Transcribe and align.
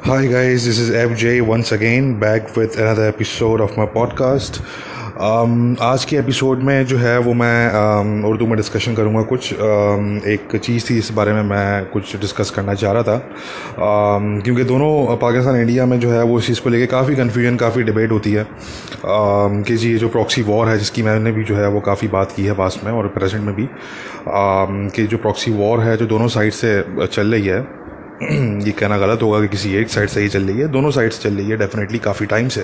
Hi 0.00 0.16
guys, 0.16 0.62
this 0.64 0.78
is 0.80 0.90
FJ 0.90 1.42
once 1.50 1.72
again 1.72 2.18
back 2.20 2.56
with 2.56 2.78
another 2.78 3.12
episode 3.12 3.60
of 3.60 3.78
my 3.78 3.86
podcast. 3.96 4.62
Um, 5.10 5.80
आज 5.80 6.04
के 6.04 6.16
episode 6.16 6.58
में 6.58 6.86
जो 6.86 6.98
है 6.98 7.18
वो 7.18 7.34
मैं 7.34 7.68
um, 7.68 8.30
उर्दू 8.30 8.46
में 8.46 8.56
डिस्कशन 8.56 8.94
करूँगा 8.94 9.22
कुछ 9.22 9.52
um, 9.52 10.26
एक 10.26 10.56
चीज़ 10.56 10.90
थी 10.90 10.98
इस 10.98 11.10
बारे 11.12 11.32
में 11.32 11.42
मैं 11.42 11.86
कुछ 11.86 12.16
डिस्कस 12.16 12.50
करना 12.50 12.74
चाह 12.74 12.92
रहा 12.92 13.02
था। 13.02 13.28
Um, 13.72 14.44
क्योंकि 14.44 14.64
दोनों 14.64 15.16
पाकिस्तान 15.16 15.56
इंडिया 15.56 15.86
में 15.86 16.00
जो 16.00 16.10
है 16.10 16.22
वो 16.22 16.38
इस 16.38 16.46
चीज़ 16.46 16.60
को 16.60 16.70
लेके 16.70 16.86
काफ़ी 16.86 17.16
कन्फ्यूज़न 17.16 17.56
काफ़ी 17.56 17.82
डिबेट 17.82 18.10
होती 18.10 18.32
है। 18.32 18.44
Um, 18.44 19.66
कि 19.66 19.76
जी 19.76 19.92
ये 19.92 19.98
जो 19.98 20.08
प्रॉक्सी 20.08 20.42
वॉर 20.42 20.68
है 20.68 20.78
जिसकी 20.78 21.02
मैंने 21.02 21.32
भी 21.32 21.44
जो 21.44 21.56
है 21.56 21.68
वो 21.68 21.80
काफ़ी 21.80 22.08
बात 22.08 22.32
की 22.32 22.44
है 22.44 22.52
पास 22.52 22.80
में 22.84 22.92
और 22.92 23.08
प्रेजेंट 23.08 23.44
में 23.44 23.54
भी। 23.54 23.64
Um, 23.64 24.94
कि 24.94 25.06
जो 25.06 25.18
प्रॉक्सी 25.18 25.50
वॉर 25.50 25.80
है 25.80 25.96
जो 25.96 26.06
दोनों 26.06 26.28
साइड 26.28 26.52
से 26.52 26.84
चल 27.06 27.32
रही 27.32 27.46
है 27.46 27.79
ये 28.22 28.72
कहना 28.78 28.96
गलत 28.98 29.22
होगा 29.22 29.40
कि 29.40 29.48
किसी 29.48 29.74
एक 29.74 29.88
साइड 29.88 30.08
से 30.08 30.20
ही 30.20 30.28
चल 30.28 30.42
रही 30.42 30.58
है, 30.60 30.66
दोनों 30.68 30.90
साइड 30.90 31.12
से 31.12 31.22
चल 31.22 31.36
रही 31.36 31.50
है 31.50 31.56
डेफिनेटली 31.58 31.98
काफ़ी 31.98 32.26
टाइम 32.26 32.48
से 32.48 32.62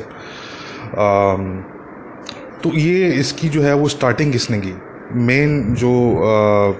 तो 2.63 2.73
ये 2.75 3.09
इसकी 3.13 3.49
जो 3.49 3.63
है 3.63 3.75
वो 3.75 3.89
स्टार्टिंग 3.89 4.33
किसने 4.33 4.59
की? 4.61 4.73
मेन 5.27 5.75
जो 5.75 5.93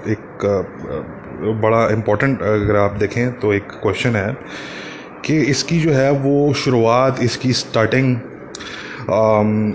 एक 0.09 0.45
बड़ा 1.63 1.87
इम्पोर्टेंट 1.89 2.41
अगर 2.41 2.75
आप 2.75 2.95
देखें 2.99 3.39
तो 3.39 3.53
एक 3.53 3.71
क्वेश्चन 3.83 4.15
है 4.15 4.35
कि 5.25 5.37
इसकी 5.51 5.79
जो 5.79 5.91
है 5.91 6.11
वो 6.11 6.53
शुरुआत, 6.53 7.21
इसकी 7.21 7.53
स्टार्टिंग 7.53 8.15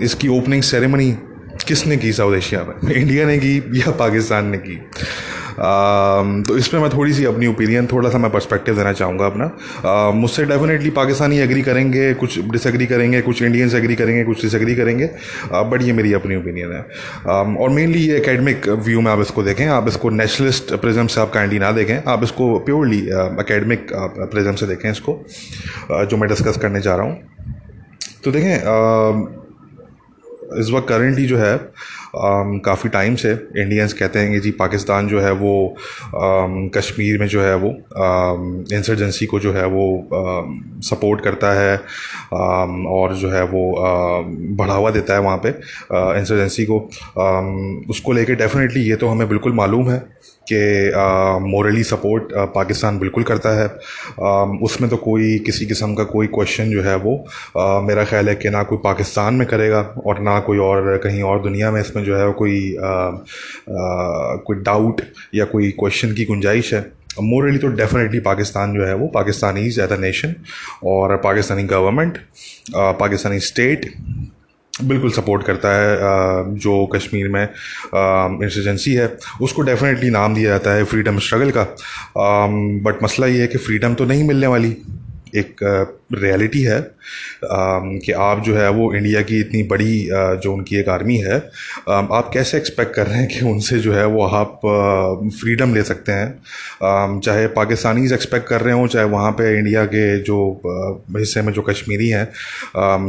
इसकी 0.03 0.27
ओपनिंग 0.29 0.63
सेरेमनी 0.63 1.11
किसने 1.67 1.97
की 1.97 2.11
साउथ 2.13 2.35
एशिया 2.35 2.63
में? 2.63 2.91
इंडिया 3.01 3.25
ने 3.27 3.37
की 3.37 3.57
या 3.79 3.91
पाकिस्तान 3.99 4.45
ने 4.45 4.57
की? 4.57 4.79
तो 5.53 6.57
इस 6.57 6.67
पर 6.67 6.79
मैं 6.79 6.89
थोड़ी 6.89 7.13
सी 7.13 7.25
अपनी 7.25 7.47
ओपिनियन 7.47 7.87
थोड़ा 7.87 8.09
सा 8.09 8.17
मैं 8.17 8.31
पर्सपेक्टिव 8.31 8.75
देना 8.75 8.93
चाहूँगा 8.93 9.25
अपना। 9.25 9.49
Uh, 9.83 10.13
मुझसे 10.15 10.45
डेफिनेटली 10.45 10.89
पाकिस्तानी 10.89 11.37
एग्री 11.39 11.61
करेंगे 11.61 12.13
कुछ 12.13 12.39
डिसएग्री 12.51 12.85
करेंगे 12.85 13.21
कुछ 13.21 13.41
इंडियंस 13.41 13.73
एग्री 13.75 13.95
करेंगे 13.95 14.23
कुछ 14.23 14.41
डिसएग्री 14.41 14.75
करेंगे। 14.75 15.05
बट 15.05 15.79
uh, 15.79 15.85
ये 15.85 15.93
मेरी 15.93 16.13
अपनी 16.13 16.35
ओपिनियन 16.35 16.71
है। 16.71 16.81
Um, 16.81 17.57
और 17.57 17.69
मेनली 17.69 17.99
ये 17.99 18.19
अकेडमिक 18.19 18.67
व्यू 18.85 19.01
में 19.01 19.11
आप 19.11 19.21
इसको 19.21 19.43
देखें 19.43 19.65
आप 19.67 19.87
इसको 19.87 20.09
नेशनलिस्ट 20.09 20.73
प्रिज्म 20.75 21.07
से 21.07 21.21
आप 21.21 21.31
काइंडली 21.33 21.59
ना 21.59 21.71
देखें 21.71 21.97
आप 22.07 22.23
इसको 22.23 22.57
प्योरली 22.59 23.01
अकेडमिक 23.09 23.87
प्रिज्म 23.93 24.55
से 24.55 24.67
देखें 24.67 24.89
इसको 24.91 25.13
uh, 25.13 26.03
जो 26.05 26.17
मैं 26.17 26.29
डिस्कस 26.29 26.57
करने 26.57 26.81
जा 26.81 26.95
रहा 26.95 27.05
हूँ। 27.05 27.21
तो 28.23 28.31
देखें 28.31 29.42
इस 30.59 30.69
वक्त 30.71 30.87
करेंटली 30.89 31.25
जो 31.25 31.37
है 31.37 31.57
काफ़ी 32.65 32.89
टाइम 32.89 33.15
से 33.15 33.31
इंडियंस 33.57 33.93
कहते 33.93 34.19
हैं 34.19 34.31
कि 34.31 34.39
जी 34.39 34.51
पाकिस्तान 34.51 35.07
जो 35.07 35.19
है 35.21 35.31
वो 35.31 35.53
कश्मीर 36.75 37.19
में 37.19 37.27
जो 37.27 37.41
है 37.41 37.55
वो 37.55 37.69
इंसर्जेंसी 38.77 39.25
को 39.25 39.39
जो 39.39 39.53
है 39.53 39.65
वो 39.67 39.85
सपोर्ट 40.83 41.23
करता 41.23 41.53
है 41.53 41.75
और 42.89 43.13
जो 43.15 43.29
है 43.29 43.43
वो 43.45 43.63
बढ़ावा 44.57 44.91
देता 44.91 45.13
है 45.13 45.21
वहाँ 45.21 45.37
पे 45.37 45.49
इंसर्जेंसी 46.19 46.65
को। 46.65 46.79
उसको 47.89 48.11
लेके 48.11 48.35
डेफिनेटली 48.35 48.81
ये 48.81 48.95
तो 48.95 49.07
हमें 49.07 49.27
बिल्कुल 49.29 49.53
मालूम 49.53 49.89
है। 49.89 50.01
कि 50.51 50.59
मोरली 51.47 51.83
सपोर्ट 51.83 52.33
पाकिस्तान 52.55 52.99
बिल्कुल 52.99 53.23
करता 53.23 53.49
है। 53.59 53.67
आ, 53.67 54.43
उसमें 54.63 54.89
तो 54.89 54.97
कोई 54.99 55.37
किसी 55.45 55.65
किस्म 55.65 55.93
का 55.95 56.03
कोई 56.05 56.27
क्वेश्चन 56.29 56.71
जो 56.71 56.81
है 56.83 56.95
वो 56.97 57.15
आ, 57.57 57.79
मेरा 57.81 58.05
ख्याल 58.05 58.29
है 58.29 58.35
कि 58.35 58.49
ना 58.49 58.63
कोई 58.63 58.77
पाकिस्तान 58.83 59.33
में 59.33 59.47
करेगा 59.47 59.81
और 60.05 60.19
ना 60.21 60.39
कोई 60.39 60.57
और 60.61 60.97
कहीं 61.03 61.21
और 61.23 61.41
दुनिया 61.43 61.71
में 61.71 61.79
इसमें 61.81 62.03
जो 62.03 62.17
है 62.17 62.31
कोई 62.33 62.75
आ, 62.75 62.89
आ, 62.89 64.35
कोई 64.47 64.57
डाउट 64.61 65.01
या 65.35 65.45
कोई 65.45 65.71
क्वेश्चन 65.79 66.13
की 66.13 66.25
गुंजाइश 66.25 66.73
है। 66.73 66.81
मोरली 67.21 67.57
तो 67.57 67.67
डेफिनेटली 67.77 68.19
पाकिस्तान 68.19 68.73
जो 68.73 68.85
है 68.85 68.93
वो 68.95 69.07
पाकिस्तानी 69.07 69.65
एज 69.67 69.79
अ 69.79 69.97
नेशन 69.97 70.33
और 70.83 71.15
पाकिस्तानी 71.23 71.63
गवर्नमेंट 71.63 72.17
पाकिस्तानी 72.75 73.39
स्टेट 73.39 73.85
बिल्कुल 74.73 75.11
सपोर्ट 75.11 75.43
करता 75.43 75.69
है 75.71 76.55
जो 76.57 76.85
कश्मीर 76.85 77.27
में 77.27 77.43
इंसर्जेंसी 77.43 78.93
है, 78.93 79.17
उसको 79.41 79.61
डेफिनेटली 79.61 80.09
नाम 80.09 80.35
दिया 80.35 80.49
जाता 80.49 80.71
है 80.71 80.83
फ्रीडम 80.83 81.19
स्ट्रगल 81.19 81.51
का। 81.57 81.63
बट 82.83 83.03
मसला 83.03 83.27
ये 83.27 83.41
है 83.41 83.47
कि 83.47 83.57
फ्रीडम 83.57 83.93
तो 83.93 84.05
नहीं 84.05 84.23
मिलने 84.23 84.47
वाली। 84.47 84.75
एक 85.35 85.63
रियलिटी 86.13 86.61
है 86.61 86.79
कि 87.99 88.11
आप 88.11 88.41
जो 88.43 88.55
है 88.55 88.69
वो 88.69 88.93
इंडिया 88.93 89.21
की 89.21 89.39
इतनी 89.39 89.63
बड़ी 89.63 90.07
जो 90.13 90.53
उनकी 90.53 90.75
एक 90.75 90.89
आर्मी 90.89 91.17
है 91.17 91.37
आप 91.89 92.29
कैसे 92.33 92.57
एक्सपेक्ट 92.57 92.93
कर 92.95 93.07
रहे 93.07 93.17
हैं 93.17 93.27
कि 93.27 93.45
उनसे 93.45 93.79
जो 93.79 93.93
है 93.93 94.05
वो 94.05 94.25
आप 94.25 94.59
फ्रीडम 95.39 95.73
ले 95.75 95.83
सकते 95.83 96.11
हैं? 96.11 97.19
चाहे 97.19 97.47
पाकिस्तानीज 97.47 98.13
एक्सपेक्ट 98.13 98.47
कर 98.47 98.61
रहे 98.61 98.73
हों, 98.73 98.87
चाहे 98.87 99.05
वहाँ 99.05 99.31
पे 99.31 99.57
इंडिया 99.57 99.85
के 99.85 100.19
जो 100.19 100.61
हिस्से 101.17 101.41
में 101.41 101.53
जो 101.53 101.61
कश्मीरी 101.61 102.09
हैं 102.09 102.25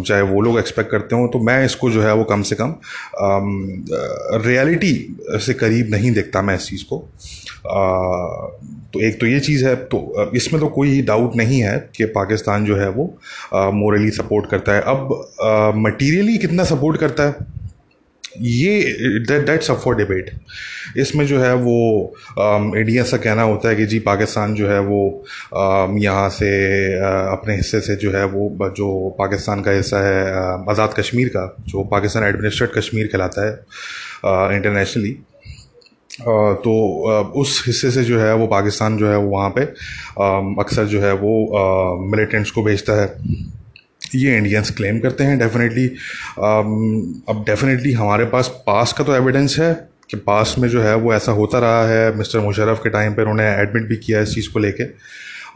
चाहे 0.02 0.22
वो 0.22 0.40
लोग 0.40 0.58
एक्सपेक्ट 0.58 0.90
करते 0.90 1.16
हों 1.16 1.28
तो 1.28 1.40
मैं 1.40 1.64
इसको 1.64 1.90
जो 1.90 2.02
है 2.02 2.14
वो 2.14 2.24
कम 2.24 2.42
से 2.42 2.56
कम 2.60 2.74
रियलिटी 4.46 4.94
से 5.46 5.54
करीब 5.54 5.90
नहीं 5.90 6.12
देखता 6.12 6.42
मैं 6.42 6.54
इस 6.54 6.66
चीज़ 6.66 6.84
को। 6.84 7.08
तो 7.66 9.00
एक 9.00 9.19
तो 9.20 9.26
ये 9.26 9.41
चीज़ 9.41 9.64
है 9.66 9.75
तो 9.92 10.30
इसमें 10.36 10.60
तो 10.60 10.66
कोई 10.69 11.00
डाउट 11.02 11.36
नहीं 11.36 11.60
है 11.62 11.76
कि 11.97 12.04
पाकिस्तान 12.14 12.64
जो 12.64 12.76
है 12.76 12.88
वो 12.91 13.04
मोरली 13.54 14.10
सपोर्ट 14.10 14.50
करता 14.50 14.72
है। 14.72 14.80
अब 14.80 15.72
मटीरियली 15.76 16.36
कितना 16.38 16.64
सपोर्ट 16.64 17.00
करता 17.00 17.22
है? 17.22 17.52
ये 18.42 19.19
दैट्स 19.30 19.70
अप 19.70 19.76
फॉर 19.78 19.97
डिबेट 19.97 20.30
इसमें 20.98 21.25
जो 21.26 21.41
है 21.41 21.52
वो 21.56 22.14
इंडिया 22.38 23.02
से 23.04 23.19
कहना 23.19 23.42
होता 23.42 23.69
है 23.69 23.76
कि 23.76 23.86
जी 23.86 23.98
पाकिस्तान 23.98 24.54
जो 24.54 24.69
है 24.69 24.78
वो 24.81 25.02
यहाँ 25.98 26.28
से 26.31 26.48
अपने 26.96 27.56
हिस्से 27.56 27.81
से 27.81 27.96
जो 27.96 28.10
है 28.12 28.25
वो 28.26 28.70
जो 28.76 28.88
पाकिस्तान 29.19 29.62
का 29.62 29.70
हिस्सा 29.70 29.98
है 30.06 30.25
आज़ाद 30.70 30.94
कश्मीर 30.98 31.28
का, 31.28 31.56
जो 31.69 31.84
पाकिस्तान 31.84 32.25
एडमिनिस्ट्रेट 32.25 32.72
कश्मीर 32.78 33.06
कहलाता 33.06 33.46
है 33.46 34.56
इंटरनेशनली 34.56 35.16
तो 36.20 36.72
उस 37.36 37.62
हिस्से 37.66 37.91
से 37.91 38.04
जो 38.04 38.19
है, 38.20 38.34
वो 38.34 38.47
पाकिस्तान 38.47 38.97
जो 38.97 39.08
है, 39.08 39.16
वो 39.16 39.30
वहाँ 39.30 39.50
पे 39.50 39.62
अक्सर 40.60 40.84
जो 40.86 41.00
है, 41.00 41.12
वो 41.14 42.06
मिलिटेंट्स 42.10 42.50
को 42.50 42.62
भेजता 42.62 43.00
है। 43.00 43.12
ये 44.14 44.36
इंडियंस 44.36 44.70
क्लेम 44.70 44.98
करते 45.00 45.25
हैं 45.25 45.38
डेफिनेटली 45.38 45.86
अब 46.38 47.44
डेफिनेटली 47.47 47.92
हमारे 47.92 48.25
पास 48.25 48.48
पास 48.66 48.92
का 48.92 49.04
तो 49.04 49.14
एविडेंस 49.14 49.58
है 49.58 49.72
कि 50.10 50.16
पास 50.16 50.54
में 50.58 50.69
जो 50.69 50.82
है, 50.82 50.94
वो 50.94 51.14
ऐसा 51.14 51.32
होता 51.32 51.58
रहा 51.58 51.86
है। 51.88 52.16
मिस्टर 52.16 52.41
मुशरफ 52.41 52.81
के 52.82 52.91
टाइम 52.91 53.14
पर 53.14 53.22
उन्होंने 53.22 53.44
एडमिट 53.52 53.88
भी 53.88 53.96
किया 53.96 54.20
इस 54.20 54.34
चीज़ 54.34 54.50
को 54.52 54.58
लेके। 54.58 54.84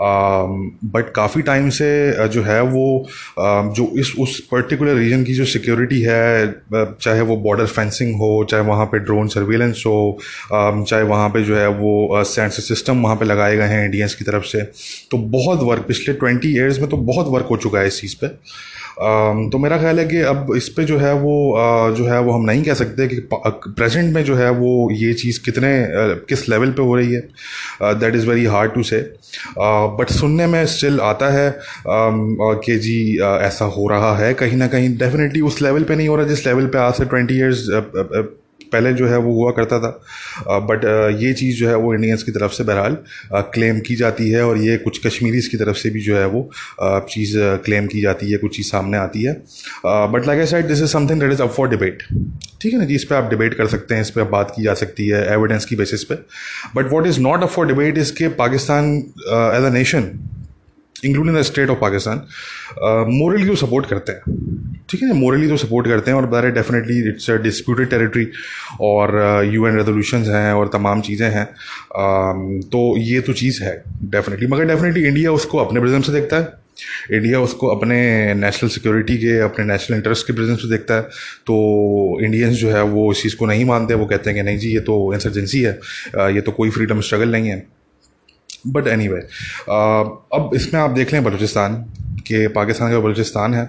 बट 0.01 1.13
काफ़ी 1.15 1.43
टाइम 1.43 1.69
से 1.71 2.29
जो 2.29 2.43
है 2.43 2.61
वो 2.63 3.07
जो 3.39 3.91
इस, 3.99 4.13
उस 4.19 4.39
पर्टिकुलर 4.51 4.95
रीजन 4.95 5.25
की 5.25 5.35
जो 5.35 5.45
सिक्योरिटी 5.45 6.01
है 6.03 6.53
चाहे 6.75 7.21
वो 7.21 7.37
बॉर्डर 7.37 7.67
फेंसिंग 7.67 8.15
हो, 8.15 8.47
चाहे 8.51 8.63
वहाँ 8.63 8.87
पे 8.87 8.99
ड्रोन 8.99 9.29
सर्वेलेंस 9.29 9.83
हो 9.87 10.19
चाहे 10.53 11.03
वहाँ 11.03 11.29
पे 11.29 11.43
जो 11.45 11.57
है 11.57 11.69
वो 11.69 12.25
सेंसर 12.25 12.63
सिस्टम 12.63 13.03
वहाँ 13.03 13.17
पे 13.17 13.25
लगाए 13.25 13.57
गए 13.57 13.67
हैं 13.67 13.85
इंडियंस 13.85 14.15
की 14.15 14.25
तरफ़ 14.25 14.45
से 14.45 14.63
तो 15.11 15.19
बहुत 15.37 15.63
वर्क 15.63 15.85
पिछले 15.89 16.15
ट्वेंटी 16.15 16.55
ईयर्स 16.55 16.79
में 16.81 16.89
तो 16.91 16.97
बहुत 16.97 17.27
वर्क 17.29 17.47
हो 17.51 17.57
चुका 17.57 17.79
है 17.81 17.87
इस 17.87 18.01
चीज़ 18.01 18.17
पे। 18.21 18.31
तो 18.99 19.59
मेरा 19.59 19.77
ख्याल 19.79 19.99
है 19.99 20.05
कि 20.07 20.21
अब 20.29 20.53
इस 20.57 20.69
पर 20.69 20.85
जो 20.85 20.97
है 20.99 21.13
वो 21.15 21.35
जो 21.97 22.05
है 22.05 22.21
वो 22.21 22.33
हम 22.33 22.45
नहीं 22.45 22.63
कह 22.65 22.75
सकते 22.75 23.07
कि 23.09 23.17
प्रेजेंट 23.35 24.13
में 24.15 24.23
जो 24.25 24.37
है 24.37 24.51
वो 24.53 24.91
ये 24.93 25.13
चीज़ 25.15 25.41
कितने 25.45 25.71
किस 26.29 26.49
लेवल 26.49 26.71
पे 26.71 26.83
हो 26.83 26.97
रही 26.97 27.13
है। 27.13 27.21
That 28.01 28.15
is 28.15 28.27
very 28.27 28.45
hard 28.47 28.73
to 28.75 28.83
say 28.83 29.01
but 29.59 30.11
सुनने 30.11 30.47
में 30.47 30.65
स्टिल 30.67 31.01
आता 31.01 31.29
है 31.31 31.49
कि 31.87 32.77
जी 32.79 32.99
ऐसा 33.21 33.65
हो 33.67 33.89
रहा 33.89 34.17
है, 34.19 34.33
कहीं 34.35 34.57
ना 34.57 34.67
कहीं 34.67 34.97
डेफिनेटली 34.99 35.41
उस 35.41 35.63
लेवल 35.63 35.83
पे 35.83 35.97
नहीं 35.97 36.09
हो 36.09 36.17
रहा 36.17 36.27
जिस 36.27 36.47
लेवल 36.47 36.67
पे 36.67 36.79
आज 36.79 36.95
से 36.95 37.05
ट्वेंटी 37.05 37.35
ईयर्स 37.35 37.67
पहले 38.73 38.93
जो 38.93 39.09
है 39.09 39.19
वो 39.19 39.33
हुआ 39.35 39.51
करता 39.53 39.79
था। 39.81 40.59
बट 40.61 40.85
ये 41.21 41.33
चीज़ 41.35 41.57
जो 41.57 41.69
है 41.69 41.77
वो 41.77 41.95
इंडियंस 41.95 42.23
की 42.23 42.33
तरफ़ 42.33 42.53
से 42.53 42.65
बहरहाल 42.65 42.97
क्लेम 43.55 43.81
की 43.81 43.97
जाती 43.97 44.31
है 44.31 44.45
और 44.47 44.59
ये 44.59 44.77
कुछ 44.79 45.07
कश्मीरीज 45.07 45.47
की 45.47 45.57
तरफ़ 45.57 45.77
से 45.77 45.91
भी 45.91 46.01
जो 46.03 46.17
है 46.17 46.27
वो 46.29 46.49
चीज़ 46.83 47.37
क्लेम 47.65 47.87
की 47.87 48.01
जाती 48.01 48.31
है, 48.31 48.39
कुछ 48.39 48.57
चीज़ 48.57 48.67
सामने 48.67 48.99
आती 48.99 49.23
है। 49.23 49.33
But 49.87 50.27
like 50.27 50.41
aside 50.47 50.67
this 50.69 50.83
is 50.83 50.93
something 50.93 51.21
that 51.21 51.33
is 51.33 51.43
up 51.43 51.53
for 51.53 51.69
debate 51.69 52.03
ठीक 52.61 52.73
है 52.73 52.79
ना 52.79 52.85
जी? 52.85 52.95
इस 52.95 53.05
पर 53.05 53.17
आप 53.17 53.31
डिबेट 53.31 53.55
कर 53.55 53.67
सकते 53.69 53.95
हैं, 53.95 54.03
इस 54.03 54.11
पर 54.11 54.25
बात 54.31 54.53
की 54.57 54.63
जा 54.63 54.75
सकती 54.77 55.07
है 55.09 55.27
एविडेंस 55.33 55.65
की 55.65 55.77
बेसिस 55.77 56.05
पे। 56.05 56.15
But 56.77 56.93
what 56.93 57.07
is 57.07 57.21
not 57.21 57.43
up 57.43 57.49
for 57.51 57.67
debate 57.67 57.99
is 57.99 58.13
के 58.13 58.29
Pakistan 58.37 58.97
as 58.97 59.65
a 59.65 59.71
nation 59.75 60.11
including 61.05 61.37
the 61.37 61.43
state 61.43 61.71
of 61.71 61.79
Pakistan 61.81 62.27
morally 63.11 63.47
तो 63.47 63.55
सपोर्ट 63.57 63.87
करते 63.87 64.13
हैं? 64.13 64.21
ठीक 64.91 65.03
है 65.03 65.09
ना 65.09 65.15
मोरली 65.15 65.49
तो 65.49 65.57
सपोर्ट 65.57 65.87
करते 65.87 66.11
हैं 66.11 66.19
और 66.19 66.27
बता 66.27 66.41
रहे 66.41 66.53
डेफिनेटली 66.53 66.99
इट्स 67.09 67.31
डिस्प्यूटेड 67.43 67.91
टेरिटरी 67.91 68.27
और 68.83 69.17
यू 69.55 69.67
एन 69.67 69.77
रेजोल्यूशन 69.77 70.25
हैं 70.35 70.53
और 70.53 70.69
तमाम 70.73 71.01
चीज़ें 71.01 71.29
हैं। 71.31 71.47
Um, 71.47 72.65
तो 72.73 72.97
ये 72.99 73.21
तो 73.21 73.33
चीज़ 73.33 73.63
है 73.65 73.83
डेफिनेटली 74.05 74.47
मगर 74.47 74.65
डेफिनेटली 74.67 75.07
इंडिया 75.09 75.33
उसको 75.33 75.59
अपने 75.59 75.81
प्रिज्म 75.81 76.01
से 76.01 76.13
देखता 76.13 76.37
है। 76.37 77.17
इंडिया 77.17 77.41
उसको 77.41 77.67
अपने 77.67 78.35
नेशनल 78.35 78.71
सिक्योरिटी 78.71 79.17
के 79.19 79.39
अपने 79.41 79.65
नेशनल 79.65 79.97
इंटरेस्ट 79.97 80.27
के 80.27 80.33
प्रेजेंस 80.33 80.59
से 80.63 80.69
देखता 80.69 80.95
है। 80.95 81.03
तो 81.47 81.57
इंडियंस 82.25 82.55
जो 82.57 82.71
है 82.71 82.83
वो 82.85 83.11
इस 83.13 83.23
चीज़ 83.23 83.37
को 83.37 83.47
नहीं 83.47 83.65
मानते 83.65 83.95
वो 83.95 84.07
कहते 84.07 84.31
हैं 84.31 84.39
कि 84.39 84.43
नहीं 84.43 84.59
जी 84.59 84.73
ये 84.75 84.81
तो 84.81 85.13
इंसर्जेंसी 85.15 85.61
है 85.63 85.79
uh, 85.79 86.31
ये 86.35 86.41
तो 86.41 86.53
कोई 86.53 86.71
फ्रीडम 86.71 87.01
स्ट्रगल 87.01 87.33
नहीं 87.33 87.49
है। 87.49 87.67
बट 88.69 88.87
एनी 88.89 89.09
uh, 89.09 89.15
अब 90.35 90.51
इसमें 90.55 90.81
आप 90.81 90.91
देख 90.91 91.13
लें 91.13 91.23
बलूचिस्तान 91.25 91.85
कि 92.27 92.47
पाकिस्तान 92.55 92.91
का 92.93 92.99
बलूचिस्तान 93.01 93.55
है। 93.55 93.65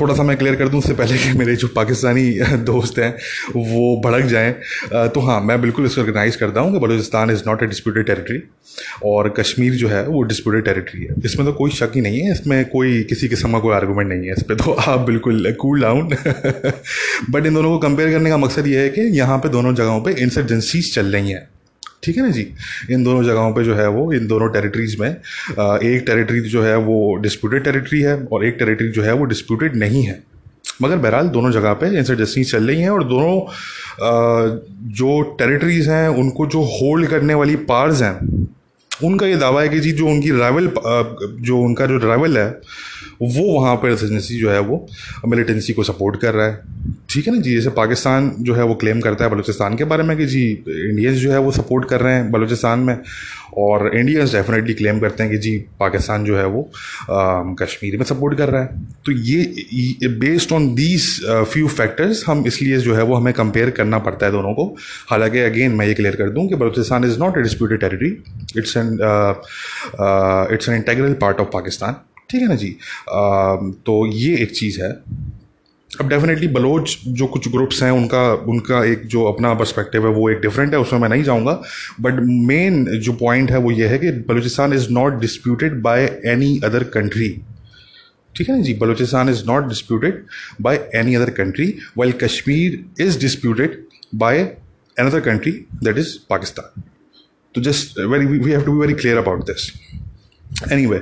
थोड़ा 0.00 0.14
सा 0.14 0.22
मैं 0.22 0.36
क्लियर 0.36 0.54
कर 0.56 0.68
दूँ 0.68 0.78
उससे 0.78 0.94
पहले 0.94 1.18
कि 1.18 1.32
मेरे 1.38 1.54
जो 1.56 1.68
पाकिस्तानी 1.76 2.30
दोस्त 2.64 2.98
हैं 2.98 3.10
वो 3.56 4.00
भड़क 4.04 4.24
जाएँ। 4.26 4.52
तो 5.08 5.20
हाँ 5.20 5.40
मैं 5.40 5.60
बिल्कुल 5.60 5.86
इसको 5.86 6.00
ऑर्गेनाइज 6.00 6.36
करता 6.36 6.60
हूँ 6.60 6.72
कि 6.72 6.78
Balochistan 6.78 7.30
is 7.30 7.42
not 7.46 7.62
a 7.62 7.66
disputed 7.66 8.06
territory 8.06 8.42
और 9.06 9.28
कश्मीर 9.38 9.74
जो 9.74 9.88
है 9.88 10.06
वो 10.08 10.22
डिस्प्यूटेड 10.24 10.64
टेरिटरी 10.64 11.02
है। 11.02 11.14
इसमें 11.24 11.46
तो 11.46 11.52
कोई 11.52 11.70
शक 11.72 11.92
ही 11.94 12.00
नहीं 12.00 12.20
है 12.20 12.32
इसमें 12.32 12.64
कोई 12.70 13.02
किसी 13.08 13.28
किस्म 13.28 13.52
का 13.52 13.58
कोई 13.58 13.74
आर्गूमेंट 13.74 14.08
नहीं 14.08 14.26
है। 14.26 14.32
इस 14.32 14.42
पर 14.42 14.54
तो 14.64 14.72
आप 14.72 15.00
बिल्कुल 15.06 15.52
कूल 15.60 15.80
डाउन 15.80 16.08
बट 17.30 17.46
इन 17.46 17.54
दोनों 17.54 17.70
को 17.70 17.78
कंपेयर 17.88 18.10
करने 18.12 18.30
का 18.30 18.36
मकसद 18.36 18.66
ये 18.66 18.82
है 18.82 18.88
कि 18.88 19.10
यहाँ 19.18 19.38
पर 19.38 19.48
दोनों 19.48 19.74
जगहों 19.74 20.00
पर 20.00 20.18
इंसर्जेंसीज 20.18 20.94
चल 20.94 21.12
रही 21.12 21.30
हैं। 21.30 21.48
ठीक 22.04 22.16
है 22.16 22.22
ना 22.22 22.30
जी? 22.30 22.46
इन 22.90 23.04
दोनों 23.04 23.22
जगहों 23.24 23.52
पे 23.54 23.64
जो 23.64 23.74
है 23.74 23.88
वो, 23.88 24.12
इन 24.12 24.26
दोनों 24.26 24.48
टेरिटरीज 24.52 24.96
में 25.00 25.08
एक 25.08 26.04
टेरिटरी 26.06 26.40
जो 26.50 26.62
है 26.62 26.76
वो 26.78 27.14
डिस्प्यूटेड 27.22 27.64
टेरिटरी 27.64 28.00
है 28.02 28.16
और 28.24 28.44
एक 28.46 28.56
टेरिटरी 28.58 28.88
जो 28.90 29.02
है 29.02 29.12
वो 29.12 29.24
डिस्प्यूटेड 29.24 29.76
नहीं 29.76 30.02
है। 30.02 30.22
मगर 30.82 30.96
बहरहाल 30.96 31.28
दोनों 31.28 31.50
जगह 31.52 31.72
पे 31.80 31.86
इंसर्जेंसी 31.98 32.44
चल 32.44 32.66
रही 32.66 32.80
हैं 32.80 32.90
और 32.90 33.04
दोनों 33.04 33.34
जो 34.94 35.20
टेरिटरीज 35.38 35.88
हैं, 35.88 36.08
उनको 36.08 36.46
जो 36.46 36.62
होल्ड 36.70 37.08
करने 37.08 37.34
वाली 37.34 37.56
पार्स 37.68 38.02
हैं, 38.02 38.14
उनका 38.90 39.26
ये 39.26 39.36
दावा 39.36 39.62
है 39.62 39.68
कि 39.68 39.80
जी, 39.80 39.92
जो 39.92 40.06
उनकी 40.08 40.30
राइवल 40.38 40.70
जो 41.40 41.58
उनका 41.58 41.86
जो 41.86 41.98
राइवल 41.98 42.38
है 42.38 42.50
वो 43.22 43.44
वहाँ 43.52 43.74
पर 43.76 43.90
इंसर्जेंसी 43.90 44.38
जो 44.38 44.50
है 44.50 44.60
वो 44.60 44.86
मिलिटेंसी 45.26 45.72
को 45.72 45.82
सपोर्ट 45.84 46.20
कर 46.20 46.34
रहा 46.34 46.46
है। 46.46 46.62
ठीक 47.10 47.26
है 47.26 47.34
ना 47.34 47.40
जी? 47.40 47.54
जैसे 47.54 47.70
पाकिस्तान 47.70 48.34
जो 48.40 48.54
है 48.54 48.64
वो 48.64 48.74
क्लेम 48.74 49.00
करता 49.00 49.24
है 49.24 49.30
बलूचिस्तान 49.30 49.76
के 49.76 49.84
बारे 49.84 50.02
में 50.02 50.16
कि 50.16 50.26
जी 50.26 50.42
इंडियंस 50.50 51.16
जो 51.18 51.32
है 51.32 51.38
वो 51.38 51.50
सपोर्ट 51.52 51.88
कर 51.88 52.00
रहे 52.00 52.14
हैं 52.14 52.30
बलूचिस्तान 52.32 52.78
में। 52.80 52.98
और 53.58 53.90
इंडियंस 53.96 54.32
डेफिनेटली 54.32 54.74
क्लेम 54.74 54.98
करते 55.00 55.22
हैं 55.22 55.32
कि 55.32 55.38
जी, 55.38 55.56
पाकिस्तान 55.80 56.24
जो 56.24 56.36
है 56.36 56.46
वो 56.46 56.62
कश्मीर 57.60 57.96
में 57.96 58.04
सपोर्ट 58.04 58.36
कर 58.38 58.48
रहा 58.48 58.62
है। 58.62 58.82
तो 59.06 59.12
ये 59.12 60.08
based 60.20 60.52
on 60.52 60.66
these 60.74 61.06
few 61.52 61.68
factors 61.68 62.24
हम 62.28 62.44
इसलिए 62.46 62.78
जो 62.78 62.94
है 62.94 63.02
वो 63.02 63.14
हमें 63.14 63.32
कंपेयर 63.34 63.70
करना 63.70 63.98
पड़ता 63.98 64.26
है 64.26 64.32
दोनों 64.32 64.52
को। 64.54 64.64
हालाँकि 65.10 65.38
अगेन 65.40 65.72
मैं 65.72 65.86
ये 65.86 65.94
क्लियर 65.94 66.16
कर 66.16 66.30
दूँ 66.30 66.48
कि 66.48 66.54
Balochistan 66.54 67.04
is 67.04 67.18
not 67.18 67.38
a 67.38 67.42
disputed 67.42 67.80
territory 67.80 68.10
it's 68.58 68.76
an 68.76 68.92
it's 70.54 70.68
an 70.68 70.74
integral 70.74 71.12
part 71.20 71.40
of 71.40 71.48
Pakistan. 71.52 71.96
ठीक 72.30 72.42
है 72.42 72.48
ना 72.48 72.54
जी? 72.54 72.70
uh, 72.70 73.74
तो 73.86 74.06
ये 74.06 74.36
एक 74.42 74.52
चीज़ 74.52 74.82
है। 74.82 74.90
अब 76.00 76.08
डेफिनेटली 76.08 76.46
बलोच 76.48 76.96
जो 77.06 77.26
कुछ 77.26 77.48
ग्रुप्स 77.48 77.82
हैं 77.82 77.90
उनका 77.90 78.22
उनका 78.52 78.84
एक 78.84 79.06
जो 79.06 79.24
अपना 79.24 79.52
पर्सपेक्टिव 79.54 80.06
है 80.06 80.12
वो 80.14 80.28
एक 80.30 80.40
डिफरेंट 80.40 80.72
है 80.72 80.78
उसमें 80.78 81.00
मैं 81.00 81.08
नहीं 81.08 81.22
जाऊँगा। 81.24 81.52
बट 82.00 82.20
मेन 82.48 82.84
जो 82.98 83.12
पॉइंट 83.12 83.50
है 83.50 83.58
वो 83.58 83.70
ये 83.70 83.88
है 83.88 83.98
कि 83.98 84.10
Balochistan 84.28 84.72
is 84.72 84.88
not 84.90 85.20
disputed 85.20 85.80
by 85.82 86.04
any 86.26 86.58
other 86.64 86.84
country 86.94 87.28
ठीक 88.34 88.48
है 88.48 88.56
ना 88.56 88.62
जी? 88.62 88.74
Balochistan 88.74 89.28
is 89.28 89.44
not 89.46 89.68
disputed 89.68 90.24
by 90.60 90.76
any 90.94 91.14
other 91.14 91.30
country 91.30 91.66
while 91.98 92.12
Kashmir 92.22 92.84
is 93.02 93.18
disputed 93.20 93.84
by 94.14 94.42
another 94.96 95.20
country 95.20 95.52
that 95.84 95.98
is 95.98 96.16
Pakistan 96.30 96.82
तो 97.54 97.60
just 97.60 97.98
very 97.98 98.26
we 98.26 98.50
have 98.50 98.62
to 98.62 98.72
be 98.72 98.78
very 98.78 98.94
clear 98.94 99.18
about 99.18 99.46
this 99.46 99.70
anyway 100.86 100.98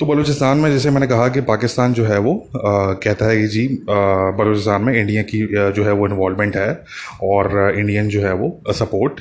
तो 0.00 0.06
बलूचिस्तान 0.06 0.58
में 0.58 0.70
जैसे 0.70 0.90
मैंने 0.90 1.06
कहा 1.06 1.28
कि 1.28 1.40
पाकिस्तान 1.40 1.92
जो 1.92 2.04
है 2.04 2.18
वो 2.18 2.32
आ, 2.56 2.92
कहता 3.04 3.26
है 3.26 3.36
कि 3.36 3.46
जी 3.46 3.66
बलूचिस्तान 3.88 4.82
में 4.82 4.92
इंडिया 4.94 5.22
की 5.22 5.38
जो 5.76 5.84
है 5.84 5.92
वो 5.92 6.06
इन्वॉलमेंट 6.08 6.56
है 6.56 6.70
और 7.22 7.74
इंडियन 7.78 8.08
जो 8.08 8.22
है 8.22 8.32
वो 8.34 8.50
सपोर्ट 8.72 9.20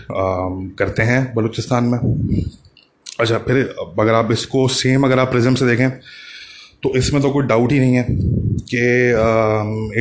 करते 0.79 1.03
हैं 1.03 1.33
बलूचिस्तान 1.35 1.83
में। 1.83 1.97
अच्छा 3.19 3.37
फिर 3.37 3.57
अगर 3.99 4.13
आप 4.13 4.31
इसको 4.31 4.67
सेम 4.67 5.03
अगर 5.03 5.19
आप 5.19 5.31
प्रिज्म 5.31 5.55
से 5.55 5.65
देखें 5.65 5.89
तो 6.83 6.95
इसमें 6.97 7.21
तो 7.21 7.29
कोई 7.29 7.45
डाउट 7.45 7.71
ही 7.71 7.79
नहीं 7.79 7.95
है 7.95 8.05
कि 8.73 8.83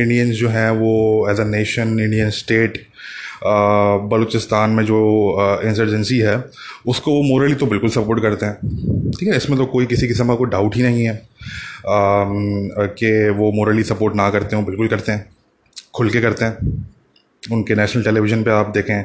इंडियंस 0.01 0.35
जो 0.35 0.49
हैं 0.49 0.69
वो 0.79 0.93
as 1.31 1.39
a 1.39 1.45
nation 1.45 1.99
Indian 1.99 2.29
state 2.29 2.77
Balochistan 3.43 4.69
में 4.69 4.83
जो 4.85 4.99
इंसर्जेंसी 5.63 6.17
है 6.19 6.43
उसको 6.87 7.11
वो 7.11 7.21
मोरली 7.23 7.55
तो 7.55 7.65
बिल्कुल 7.65 7.89
सपोर्ट 7.89 8.21
करते 8.21 8.45
हैं। 8.45 9.11
ठीक 9.11 9.29
है? 9.29 9.37
इसमें 9.37 9.57
तो 9.59 9.65
कोई 9.65 9.85
किसी 9.85 10.07
किस्म 10.07 10.27
का 10.27 10.35
कोई 10.35 10.49
डाउट 10.49 10.75
ही 10.75 10.83
नहीं 10.83 11.03
है। 11.03 11.21
कि 11.87 13.29
वो 13.29 13.51
मोरली 13.51 13.83
सपोर्ट 13.83 14.15
ना 14.15 14.29
करते 14.29 14.55
हो 14.55 14.61
बिल्कुल 14.61 14.87
करते 14.87 15.11
हैं। 15.11 15.25
खुल 15.95 16.09
के 16.09 16.21
करते 16.21 16.45
हैं। 16.45 16.85
उनके 17.51 17.75
नेशनल 17.75 18.03
टेलीविज़न 18.03 18.43
पे 18.43 18.51
आप 18.51 18.69
देखें 18.69 18.99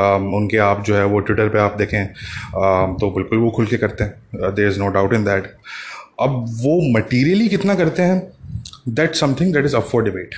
आ, 0.00 0.14
उनके 0.36 0.56
आप 0.58 0.82
जो 0.84 0.94
है 0.96 1.04
वो 1.04 1.20
ट्विटर 1.20 1.48
पे 1.48 1.58
आप 1.58 1.76
देखें 1.78 2.00
आ, 2.00 2.86
तो 2.92 3.10
बिल्कुल 3.10 3.38
वो 3.38 3.50
खुल 3.50 3.66
के 3.66 3.76
करते 3.76 4.04
हैं। 4.04 4.52
There 4.54 4.68
is 4.68 4.78
no 4.78 4.88
doubt 4.88 5.14
in 5.14 5.24
that 5.24 5.52
अब 6.20 6.44
वो 6.58 6.80
मटीरियली 6.98 7.48
कितना 7.48 7.74
करते 7.74 8.02
हैं? 8.02 8.20
That 8.88 9.14
something 9.14 9.52
that 9.54 9.64
is 9.64 9.76
up 9.76 9.82
for 9.82 10.04
debate 10.04 10.34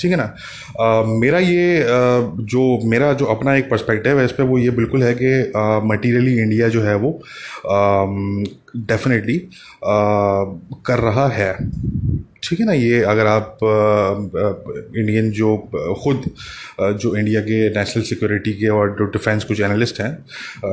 ठीक 0.00 0.10
है 0.10 0.16
ना? 0.16 0.34
uh, 0.82 1.04
मेरा 1.20 1.38
ये 1.38 1.80
uh, 1.82 2.44
जो 2.52 2.88
मेरा 2.90 3.12
जो 3.12 3.24
अपना 3.34 3.54
एक 3.56 3.70
पर्सपेक्टिव 3.70 4.18
है 4.18 4.24
इस 4.24 4.32
पर 4.32 4.44
वो 4.44 4.58
ये 4.58 4.70
बिल्कुल 4.70 5.02
है 5.02 5.14
कि 5.22 5.30
मटीरियली 5.88 6.38
इंडिया 6.42 6.68
जो 6.68 6.82
है 6.82 6.94
वो 6.96 7.20
डेफिनेटली 8.76 9.38
कर 10.86 10.98
रहा 10.98 11.26
है। 11.28 11.52
ठीक 12.44 12.60
है 12.60 12.66
ना? 12.66 12.72
ये 12.72 13.02
अगर 13.02 13.26
आप 13.26 13.58
इंडियन 13.62 15.30
जो 15.30 15.56
खुद 16.02 16.24
जो 16.80 17.14
इंडिया 17.16 17.40
के 17.40 17.68
नेशनल 17.78 18.02
सिक्योरिटी 18.02 18.52
के 18.52 18.68
और 18.68 18.90
जो 18.98 19.04
डिफेंस 19.10 19.44
कुछ 19.44 19.60
एनालिस्ट 19.60 20.00
हैं 20.00 20.12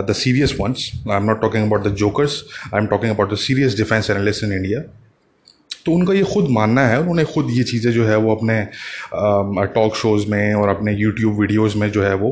the 0.07 0.13
serious 0.13 0.55
ones 0.61 0.91
I 1.09 1.17
am 1.17 1.23
not 1.23 1.41
talking 1.41 1.65
about 1.65 1.87
the 1.87 1.95
jokers 1.95 2.43
I 2.73 2.81
am 2.81 2.87
talking 2.87 3.13
about 3.13 3.33
the 3.33 3.37
serious 3.37 3.77
defence 3.77 4.09
analyst 4.09 4.43
in 4.43 4.53
India 4.53 4.81
तो 5.89 5.93
उनका 5.95 6.13
ये 6.13 6.23
खुद 6.23 6.47
मानना 6.51 6.81
है, 6.87 6.99
उन्होंने 6.99 7.23
खुद 7.25 7.47
ये 7.51 7.63
चीज़ें 7.63 7.91
जो 7.91 8.05
है 8.05 8.17
वो 8.17 8.35
अपने 8.35 8.57
टॉक 9.75 9.95
शोज़ 9.95 10.27
में 10.31 10.53
और 10.53 10.69
अपने 10.69 10.93
यूट्यूब 10.95 11.39
वीडियोज़ 11.39 11.77
में 11.77 11.89
जो 11.91 12.03
है 12.03 12.13
वो 12.15 12.31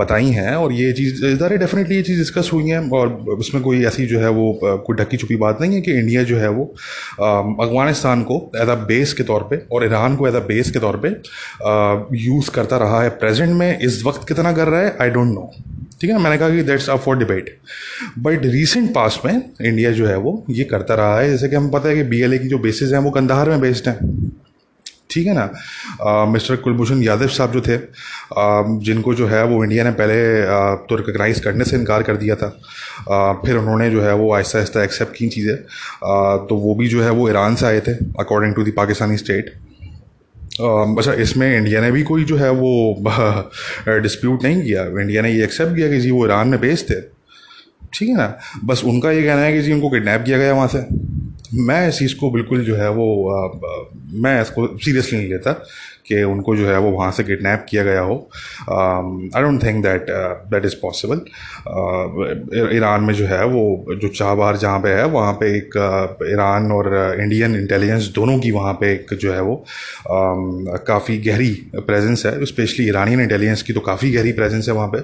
बताई 0.00 0.30
हैं 0.30 0.54
और 0.56 0.72
ये 0.72 0.92
चीज़ 0.92 1.24
ज़रा 1.26 1.56
डेफिनेटली 1.56 1.96
ये 1.96 2.02
चीज़ 2.02 2.18
डिस्कस 2.18 2.50
हुई 2.52 2.68
है 2.68 2.80
और 2.90 3.08
उसमें 3.38 3.62
कोई 3.62 3.84
ऐसी 3.86 4.06
जो 4.06 4.20
है 4.20 4.28
वो 4.30 4.52
कोई 4.62 4.96
ढकी 4.96 5.16
छुपी 5.16 5.36
बात 5.36 5.60
नहीं 5.60 5.74
है 5.74 5.80
कि 5.80 5.98
इंडिया 5.98 6.22
जो 6.24 6.36
है 6.38 6.48
वो 6.50 6.64
अफ़गानिस्तान 7.20 8.22
को 8.22 8.40
एज 8.62 8.68
अ 8.68 8.74
बेस 8.86 9.12
के 9.12 9.22
तौर 9.22 9.42
पर 9.52 9.66
और 9.72 9.84
ईरान 9.84 10.16
को 10.16 10.28
एज 10.28 10.34
अ 10.34 10.44
बेस 10.46 10.70
के 10.70 10.78
तौर 10.78 10.96
पर 11.04 12.08
यूज़ 12.18 12.50
करता 12.50 12.76
रहा 12.78 13.02
है 13.02 13.08
प्रेजेंट 13.18 13.54
में, 13.54 13.78
इस 13.80 14.02
वक्त 14.06 14.28
कितना 14.28 14.52
कर 14.52 14.68
रहा 14.68 14.80
है 14.80 14.96
आई 15.02 15.10
डोंट 15.10 15.34
नो 15.34 15.50
ठीक 16.00 16.10
है 16.10 16.16
ना? 16.16 16.22
मैंने 16.22 16.38
कहा 16.38 16.50
कि 16.50 16.62
that's 16.62 16.88
up 16.90 17.00
for 17.00 17.16
debate 17.18 17.56
but 18.18 18.46
recent 18.46 18.92
past 18.94 19.24
में 19.24 19.32
इंडिया 19.34 19.90
जो 19.92 20.06
है 20.06 20.16
वो 20.18 20.44
ये 20.50 20.64
करता 20.66 20.94
रहा 20.94 21.18
है। 21.18 21.30
जैसे 21.30 21.48
कि 21.48 21.56
हमें 21.56 21.70
पता 21.70 21.88
है 21.88 21.94
कि 21.94 22.02
बीएलए 22.04 22.38
की 22.38 22.48
जो 22.48 22.58
बेसिस 22.58 22.92
हैं 22.92 22.98
वो 22.98 23.10
कंधार 23.10 23.50
में 23.50 23.60
बेस्ड 23.60 23.88
हैं। 23.88 24.30
ठीक 25.10 25.26
है 25.26 25.34
ना? 25.34 26.24
मिस्टर 26.32 26.56
कुलभूषण 26.56 27.02
यादव 27.02 27.28
साहब 27.28 27.52
जो 27.52 27.60
थे 27.60 27.76
आ, 27.76 28.62
जिनको 28.80 29.14
जो 29.14 29.26
है 29.26 29.44
वो 29.44 29.62
इंडिया 29.64 29.84
ने 29.84 29.90
पहले 29.92 30.42
तो 30.86 30.96
रिकगनाइज 30.96 31.40
करने 31.40 31.64
से 31.64 31.76
इनकार 31.76 32.02
कर 32.02 32.16
दिया 32.16 32.34
था। 32.34 32.46
आ, 33.10 33.32
फिर 33.44 33.56
उन्होंने 33.56 33.90
जो 33.90 34.02
है 34.02 34.14
वो 34.14 34.32
आहिस्ता 34.34 34.58
आहिस्ता 34.58 34.84
एक्सेप्ट 34.84 35.16
की 35.16 35.28
चीज़ें। 35.28 35.56
तो 36.46 36.56
वो 36.56 36.74
भी 36.74 36.88
जो 36.88 37.02
है 37.02 37.10
वो 37.10 37.28
ईरान 37.30 37.54
से 37.54 37.66
आए 37.66 37.80
थे 37.80 37.92
according 38.20 38.54
to 38.54 38.64
the 38.64 38.72
Pakistani 38.76 39.16
state 39.16 39.52
अच्छा 40.52 41.12
इसमें 41.12 41.56
इंडिया 41.56 41.80
ने 41.80 41.90
भी 41.90 42.02
कोई 42.02 42.24
जो 42.24 42.36
है 42.36 42.50
वो 42.50 42.96
डिस्प्यूट 43.88 44.42
नहीं 44.42 44.62
किया। 44.62 44.84
इंडिया 45.00 45.22
ने 45.22 45.32
ये 45.32 45.44
एक्सेप्ट 45.44 45.76
किया 45.76 45.90
कि 45.90 46.00
जी 46.00 46.10
वो 46.10 46.26
ईरान 46.26 46.48
में 46.48 46.60
बेस्ड 46.60 46.90
थे। 46.90 47.00
ठीक 47.94 48.08
है 48.08 48.16
ना? 48.16 48.38
बस 48.64 48.82
उनका 48.84 49.10
ये 49.10 49.22
कहना 49.22 49.40
है 49.40 49.52
कि 49.52 49.62
जी 49.62 49.72
उनको 49.72 49.90
किडनैप 49.90 50.22
किया 50.22 50.38
गया 50.38 50.52
वहाँ 50.52 50.68
से। 50.68 50.86
मैं 51.54 51.88
इस 51.88 51.98
चीज़ 51.98 52.14
को 52.14 52.30
बिल्कुल 52.30 52.64
जो 52.64 52.76
है 52.76 52.90
वो 52.90 53.30
आ, 53.30 53.46
आ, 53.46 53.84
मैं 54.12 54.42
इसको 54.42 54.78
सीरियसली 54.78 55.18
नहीं 55.18 55.28
लेता। 55.28 55.66
कि 56.10 56.22
उनको 56.24 56.56
जो 56.56 56.66
है 56.68 56.78
वो 56.78 56.90
वहाँ 56.90 57.10
से 57.12 57.24
किडनैप 57.24 57.66
किया 57.70 57.84
गया 57.84 58.00
हो। 58.02 58.16
I 58.70 59.42
don't 59.42 59.62
think 59.62 59.82
that 59.84 60.06
that 60.50 60.64
is 60.64 60.74
possible 60.82 61.20
Iran 62.76 63.02
में 63.04 63.14
जो 63.14 63.26
है 63.26 63.44
वो, 63.46 63.94
जो 63.94 64.08
चाबार 64.10 64.56
जहाँ 64.56 64.78
पे 64.80 64.88
है, 64.90 65.04
वहाँ 65.08 65.32
पे 65.40 65.46
एक 65.56 65.76
ईरान 66.30 66.72
और 66.72 66.88
इंडियन 67.20 67.54
इंटेलिजेंस 67.56 68.10
दोनों 68.14 68.38
की 68.38 68.50
वहाँ 68.50 68.72
पे 68.80 68.92
एक 68.92 69.14
जो 69.20 69.32
है 69.32 69.40
वो 69.42 69.64
काफ़ी 70.86 71.18
गहरी 71.20 71.52
प्रेजेंस 71.76 72.26
है। 72.26 72.44
स्पेशली 72.46 72.86
ईरानियन 72.88 73.20
इंटेलिजेंस 73.20 73.62
की 73.62 73.72
तो 73.72 73.80
काफ़ी 73.82 74.10
गहरी 74.12 74.32
प्रेजेंस 74.32 74.68
है 74.68 74.74
वहाँ 74.74 74.88
पे। 74.88 74.98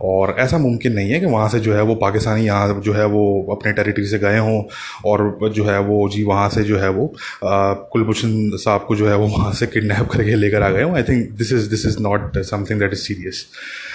और 0.00 0.34
ऐसा 0.38 0.58
मुमकिन 0.58 0.92
नहीं 0.92 1.10
है 1.10 1.20
कि 1.20 1.26
वहाँ 1.26 1.48
से 1.48 1.60
जो 1.60 1.74
है 1.74 1.82
वो 1.82 1.94
पाकिस्तानी 1.96 2.44
यहाँ 2.44 2.80
जो 2.80 2.92
है 2.92 3.04
वो 3.06 3.24
अपने 3.52 3.72
टेरिटरी 3.72 4.06
से 4.06 4.18
गए 4.18 4.38
हों 4.38 4.62
और 5.04 5.50
जो 5.54 5.64
है 5.64 5.78
वो 5.80 6.08
जी 6.08 6.22
वहाँ 6.24 6.48
से 6.48 6.62
जो 6.64 6.78
है 6.78 6.88
वो 6.90 7.12
कुलभूषण 7.44 8.30
साहब 8.56 8.84
को 8.88 8.96
जो 8.96 9.08
है 9.08 9.16
वो 9.16 9.26
वहाँ 9.28 9.52
से 9.52 9.66
किडनैप 9.66 10.08
करके 10.12 10.34
लेकर 10.34 10.62
आ 10.62 10.70
गए 10.70 10.82
हों। 10.82 10.94
I 10.96 11.02
think 11.02 11.30
this 11.38 11.52
is 11.52 11.68
this 11.70 11.86
is 11.86 11.98
not 12.02 12.38
something 12.44 12.80
that 12.80 12.92
is 12.92 13.00
serious 13.00 13.44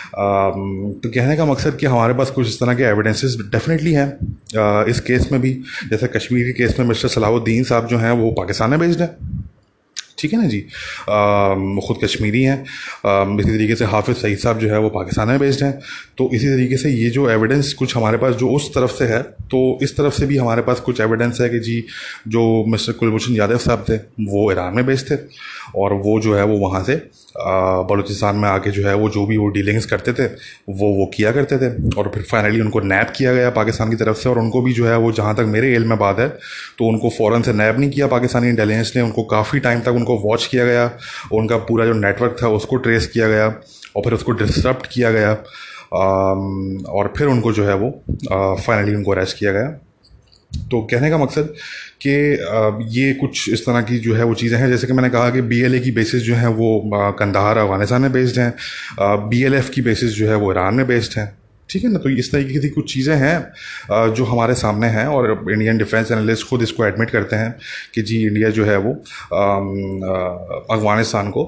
तो 0.08 1.10
कहने 1.10 1.36
का 1.38 1.46
मकसद 1.46 1.77
कि 1.77 1.86
हमारे 1.86 2.13
पास 2.13 2.32
कुछ 2.32 2.48
इस 2.48 2.60
तरह 2.60 2.74
के 2.75 2.84
एविडेंसेस 2.84 3.38
डेफिनेटली 3.51 3.94
हैं 3.94 4.86
इस 4.89 5.00
केस 5.08 5.30
में 5.32 5.42
भी। 5.42 5.54
जैसे 5.89 6.08
कश्मीर 6.10 6.46
के 6.46 6.51
केस 6.54 6.80
में 6.80 6.86
मिस्टर 6.88 7.08
सलाहुद्दीन 7.10 7.63
साहब 7.63 7.88
जो 7.88 7.98
हैं 7.98 8.12
वो 8.13 8.32
पाकिस्तान 8.38 8.70
में 8.70 8.80
बेस्ड 8.80 9.01
हैं। 9.01 9.16
ठीक 10.20 10.34
है 10.34 10.42
ना 10.42 10.48
जी? 10.48 10.60
वो 11.10 11.82
ख़ुद 11.88 11.98
कश्मीरी 12.04 12.42
हैं। 12.44 12.62
इसी 13.40 13.50
तरीके 13.50 13.76
से 13.76 13.86
हाफिज़ 13.86 14.18
सईद 14.18 14.38
साहब 14.38 14.60
जो 14.60 14.70
है 14.70 14.80
वो 14.80 14.90
पाकिस्तान 14.90 15.28
में 15.28 15.40
बेस्ड 15.40 15.64
हैं। 15.64 15.72
तो 16.18 16.30
इसी 16.34 16.48
तरीके 16.48 16.78
से 16.78 16.90
ये 16.92 17.10
जो 17.10 17.30
एविडेंस 17.30 17.74
कुछ 17.74 17.96
हमारे 17.98 18.18
पास 18.18 18.36
जो 18.36 18.50
उस 18.50 18.70
तरफ़ 18.76 18.92
से 18.92 19.06
है 19.06 19.22
तो 19.52 19.78
इस 19.84 19.96
तरफ़ 19.98 20.14
से 20.14 20.26
भी 20.26 20.38
हमारे 20.38 20.62
पास 20.62 20.80
कुछ 20.80 21.02
एविडेंस 21.02 21.42
है 21.42 21.50
कि 21.50 21.60
जी, 21.60 21.84
जो 22.28 22.64
मिस्टर 22.68 22.94
कुलभूषण 22.94 23.36
यादव 23.36 23.58
साहब 23.60 23.86
थे, 23.90 23.96
वो 23.98 24.52
ईरान 24.52 24.76
में 24.76 24.86
बेस्ड 24.86 25.12
थे 25.12 25.18
और 25.76 25.94
वो 26.04 26.20
जो 26.22 26.36
है 26.36 26.44
वो 26.46 26.58
वहाँ 26.60 26.84
से 26.84 26.96
बलूचिस्तान 27.39 28.36
में 28.36 28.48
आके 28.50 28.72
जो 28.72 28.88
है 28.88 28.94
वो 28.96 29.10
जो 29.10 29.25
भी 29.25 29.38
वो 29.38 29.48
डीलिंग्स 29.50 29.86
करते 29.86 30.13
थे, 30.13 30.25
वो 30.25 30.88
वो 30.94 31.06
किया 31.15 31.32
करते 31.32 31.58
थे। 31.58 31.70
और 31.91 32.12
फिर 32.13 32.24
फाइनली 32.24 32.62
उनको 32.62 32.79
नैप 32.82 33.13
किया 33.17 33.34
गया 33.34 33.50
पाकिस्तान 33.51 33.89
की 33.89 33.96
तरफ़ 33.96 34.17
से 34.17 34.29
और 34.29 34.39
उनको 34.39 34.62
भी 34.62 34.74
जो 34.74 34.88
है 34.88 34.98
वो 34.98 35.12
जहाँ 35.12 35.36
तक 35.36 35.46
मेरे 35.48 35.74
एल 35.75 35.86
में 35.86 35.98
बात 36.00 36.20
है 36.20 36.27
तो 36.29 36.88
उनको 36.88 37.10
फ़ौरन 37.10 37.41
से 37.41 37.53
नैप 37.53 37.77
नहीं 37.77 37.89
किया 37.91 38.08
पाकिस्तानी 38.08 38.50
इंटेलिजेंस 38.50 38.94
ने। 38.96 39.01
उनको 39.01 39.24
काफ़ी 39.27 39.60
टाइम 39.60 39.82
तक 39.82 39.91
उनको 39.94 40.17
वॉच 40.20 40.46
किया 40.46 40.65
गया, 40.65 40.89
उनका 41.34 41.58
पूरा 41.60 41.86
जो 41.86 41.94
नेटवर्क 41.96 42.38
था 42.44 42.48
उसको 42.51 42.75
ट्रेस 42.77 43.08
किया 43.08 43.27
गया 43.27 43.48
और 43.48 44.03
फिर 44.03 44.13
उसको 44.13 44.32
डिस्टर्ब 44.34 44.82
किया 44.91 45.12
गया। 45.12 45.32
और 45.94 47.13
फिर 47.17 47.27
उनको 47.27 47.51
जो 47.53 47.65
है 47.65 47.75
वो 47.75 47.89
फाइनली 48.58 48.96
उनको 48.96 49.12
अरेस्ट 49.12 49.38
किया 49.39 49.51
गया। 49.51 49.67
तो 50.72 50.82
कहने 50.91 51.10
का 51.10 51.17
मकसद 51.17 51.53
कि 52.01 52.12
ये 52.98 53.13
कुछ 53.13 53.50
इस 53.50 53.66
तरह 53.66 53.82
की 53.82 53.98
जो 54.00 54.16
है 54.16 54.24
वो 54.24 54.34
चीज़ें 54.36 54.58
हैं। 54.60 54.70
जैसे 54.70 54.88
कि 54.88 54.94
मैंने 54.94 55.10
कहा 55.10 55.30
कि 55.30 55.42
बी 55.44 55.62
एल 55.62 55.75
ए 55.75 55.80
की 55.80 55.92
बेसिस 55.92 56.22
जो 56.24 56.36
हैं 56.36 56.48
वो 56.56 56.70
कंधार 57.20 57.58
अफ़गानिस्तान 57.58 58.01
में 58.01 58.12
बेस्ड 58.12 58.39
हैं। 58.39 58.54
बी 59.30 59.44
एल 59.44 59.54
एफ़ 59.56 59.72
की 59.72 59.82
बेसिस 59.82 60.12
जो 60.16 60.30
है 60.30 60.36
वो 60.36 60.51
ईरान 60.51 60.75
में 60.75 60.88
बेस्ड 60.88 61.20
हैं। 61.20 61.32
ठीक 61.70 61.84
है 61.84 61.89
ना? 61.92 62.00
तो 62.00 62.10
इस 62.12 62.32
तरीके 62.32 62.60
की 62.60 62.70
कुछ 62.70 62.94
चीज़ें 62.94 63.16
हैं 63.16 64.13
जो 64.13 64.25
हमारे 64.25 64.54
सामने 64.56 64.88
हैं 64.89 65.06
और 65.08 65.32
इंडियन 65.51 65.77
डिफेंस 65.77 66.12
एनालिस्ट 66.12 66.48
खुद 66.50 66.62
इसको 66.62 66.86
एडमिट 66.86 67.10
करते 67.10 67.36
हैं 67.36 67.56
कि 67.96 68.01
जी 68.01 68.22
इंडिया 68.27 68.50
जो 68.50 68.66
है 68.66 68.77
वो 68.77 68.92
अफ़गानिस्तान 70.72 71.30
को 71.38 71.44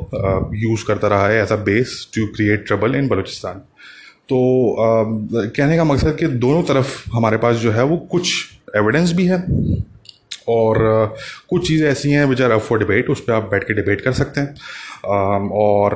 यूज़ 0.58 0.86
करता 0.88 1.08
रहा 1.08 1.28
है 1.28 1.42
as 1.44 1.52
a 1.52 1.56
base 1.66 2.08
to 2.16 2.26
create 2.36 2.66
trouble 2.68 2.96
in 2.96 3.08
Balochistan. 3.08 3.62
तो 4.30 4.40
कहने 4.78 5.78
का 5.78 5.84
मकसद 5.84 6.16
कि 6.20 6.28
दोनों 6.40 6.64
तरफ़ 6.64 7.10
हमारे 7.14 7.38
पास 7.38 7.56
जो 7.58 7.72
है 7.72 7.84
वो 7.84 7.98
कुछ 8.12 8.34
एविडेंस 8.78 9.14
भी 9.14 9.26
है। 9.28 9.40
और 10.50 11.16
कुछ 11.50 11.68
चीज़ें 11.68 11.88
ऐसी 11.90 12.12
हैं 12.12 12.26
which 12.26 12.42
are 12.42 12.52
up 12.52 12.62
for 12.62 12.80
debate 12.80 13.10
उस 13.10 13.22
पर 13.22 13.34
आप 13.34 13.50
बैठ 13.52 13.64
के 13.64 13.74
डिबेट 13.74 14.02
कर 14.02 14.12
सकते 14.14 14.42
हैं। 14.42 14.56
और 15.06 15.96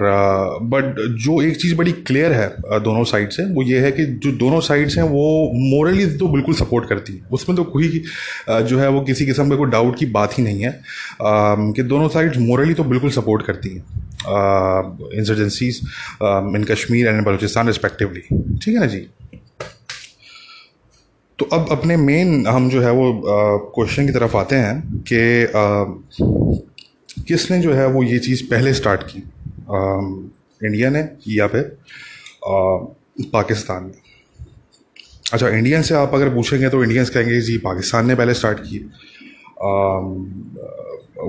बट 0.63 0.99
जो 1.23 1.41
एक 1.41 1.57
चीज़ 1.61 1.75
बड़ी 1.77 1.91
क्लियर 2.07 2.31
है 2.33 2.47
दोनों 2.81 3.03
साइड 3.03 3.29
से, 3.29 3.43
वो 3.45 3.63
ये 3.63 3.79
है 3.79 3.91
कि 3.91 4.05
जो 4.05 4.31
दोनों 4.37 4.59
साइड्स 4.61 4.97
हैं, 4.97 5.03
वो 5.05 5.51
मोरली 5.71 6.05
तो 6.17 6.27
बिल्कुल 6.27 6.55
सपोर्ट 6.55 6.87
करती 6.89 7.13
है। 7.13 7.21
उसमें 7.31 7.55
तो 7.57 7.63
कोई 7.63 8.03
जो 8.49 8.79
है 8.79 8.87
वो 8.89 9.01
किसी 9.01 9.25
किस्म 9.25 9.49
का 9.49 9.55
कोई 9.55 9.69
डाउट 9.71 9.97
की 9.99 10.05
बात 10.11 10.37
ही 10.37 10.43
नहीं 10.43 10.61
है। 10.61 10.79
कि 11.21 11.83
दोनों 11.83 12.07
साइड्स 12.09 12.37
मोरली 12.39 12.73
तो 12.73 12.83
बिल्कुल 12.83 13.09
सपोर्ट 13.11 13.45
करती 13.45 13.69
हैं 13.69 13.83
insurgencies 15.19 15.79
in 16.23 16.65
Kashmir 16.69 17.07
and 17.07 17.23
Balochistan 17.25 17.67
respectively 17.67 18.21
ठीक 18.57 18.67
है 18.67 18.79
ना 18.79 18.85
जी? 18.85 19.05
तो 21.39 21.45
अब 21.53 21.67
अपने 21.71 21.97
मेन 21.97 22.47
हम 22.47 22.69
जो 22.69 22.81
है 22.81 22.91
वो 22.91 23.11
क्वेश्चन 23.75 24.05
की 24.05 24.13
तरफ़ 24.13 24.37
आते 24.37 24.55
हैं 24.55 25.03
कि 25.11 25.21
किसने 27.23 27.59
जो 27.59 27.73
है 27.73 27.87
वो 27.87 28.03
ये 28.03 28.19
चीज़ 28.19 28.43
पहले 28.43 28.73
स्टार्ट 28.73 29.03
की? 29.03 29.19
आ, 29.71 29.77
इंडिया 30.67 30.89
ने 30.89 31.07
या 31.27 31.47
फिर 31.47 31.77
पाकिस्तान 33.33 33.85
ने? 33.85 34.01
अच्छा 35.33 35.49
इंडियन 35.49 35.81
से 35.81 35.95
आप 35.95 36.13
अगर 36.13 36.29
पूछेंगे 36.29 36.69
तो 36.69 36.83
इंडियंस 36.83 37.09
कहेंगे 37.09 37.41
जी 37.41 37.57
पाकिस्तान 37.57 38.07
ने 38.07 38.15
पहले 38.15 38.33
स्टार्ट 38.33 38.59
की 38.59 38.77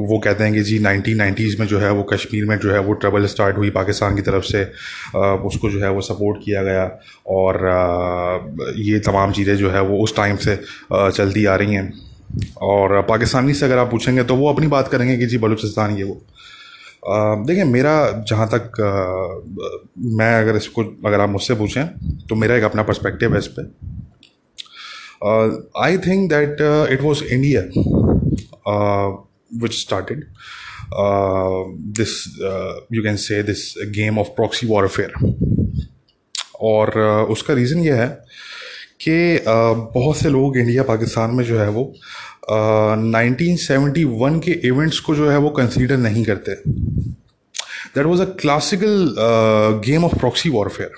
वो 0.01 0.19
कहते 0.19 0.45
हैं 0.45 0.53
कि 0.53 0.63
जी 0.63 0.79
नाइनटीन 0.79 1.17
नाइन्टीज़ 1.17 1.57
में 1.61 1.67
जो 1.67 1.79
है 1.79 1.91
वो 1.93 2.03
कश्मीर 2.13 2.45
में 2.45 2.57
जो 2.59 2.73
है 2.73 2.79
वो 2.81 2.93
ट्रबल 2.95 3.27
स्टार्ट 3.27 3.57
हुई 3.57 3.71
पाकिस्तान 3.71 4.17
की 4.17 4.23
तरफ़ 4.23 4.45
से। 4.45 4.63
उसको 5.47 5.71
जो 5.71 5.81
है 5.81 5.91
वो 5.91 6.01
सपोर्ट 6.03 6.39
किया 6.45 6.63
गया 6.63 6.85
और 7.29 7.61
ये 8.79 8.99
तमाम 9.07 9.33
चीज़ें 9.33 9.57
जो 9.57 9.71
है 9.71 9.83
वो 9.83 9.99
उस 10.05 10.17
टाइम 10.17 10.37
से 10.37 10.57
चलती 10.93 11.45
आ 11.45 11.55
रही 11.55 11.75
हैं। 11.75 11.93
और 12.63 13.01
पाकिस्तानी 13.09 13.55
से 13.55 13.67
अगर 13.67 13.79
आप 13.79 13.91
पूछेंगे 13.91 14.23
तो 14.25 14.37
वो 14.37 14.49
अपनी 14.53 14.67
बात 14.69 14.89
करेंगे 14.89 15.17
कि 15.17 15.27
जी 15.27 15.39
बलूचिस्तान 15.39 15.97
ये 15.97 16.05
वो। 16.05 16.21
देखिए 17.47 17.65
मेरा 17.65 17.95
जहाँ 18.29 18.49
तक 18.49 18.81
आ, 18.81 18.91
मैं 20.17 20.33
अगर 20.35 20.57
इसको 20.57 20.83
अगर 21.07 21.21
आप 21.21 21.29
मुझसे 21.29 21.55
पूछें 21.55 21.87
तो 22.29 22.35
मेरा 22.35 22.57
एक 22.57 22.63
अपना 22.65 22.83
पर्सपेक्टिव 22.83 23.33
है 23.33 23.39
इस 23.39 23.47
पर 23.59 23.73
I 25.83 25.99
think 25.99 26.29
that 26.31 26.57
it 26.93 27.03
was 27.03 27.23
India 27.25 27.63
which 29.61 29.77
started 29.81 30.25
uh, 30.93 31.63
this 31.99 32.13
uh, 32.43 32.75
you 32.91 33.03
can 33.03 33.19
say 33.19 33.43
this 33.43 33.63
game 33.93 34.19
of 34.19 34.35
proxy 34.37 34.67
warfare. 34.67 35.13
और 36.61 36.89
uh, 36.89 37.31
उसका 37.33 37.55
रीज़न 37.55 37.81
ये 37.85 37.93
है 37.93 38.09
कि 39.01 39.15
बहुत 39.95 40.17
से 40.17 40.29
लोग 40.31 40.57
इंडिया 40.59 40.83
पाकिस्तान 40.83 41.31
में 41.35 41.45
जो 41.45 41.59
है 41.59 41.69
वो 41.71 41.85
नाइनटीन 42.51 43.57
सेवेंटी 43.57 44.05
वन 44.05 44.39
के 44.41 44.53
इवेंट्स 44.69 44.99
को 45.01 45.15
जो 45.15 45.29
है 45.31 45.39
वो 45.39 45.51
कंसीडर 45.59 45.97
नहीं 45.97 46.25
करते. 46.25 46.55
That 47.95 48.07
was 48.07 48.21
a 48.21 48.25
classical 48.41 49.15
game 49.87 50.05
of 50.05 50.15
proxy 50.19 50.49
warfare 50.51 50.91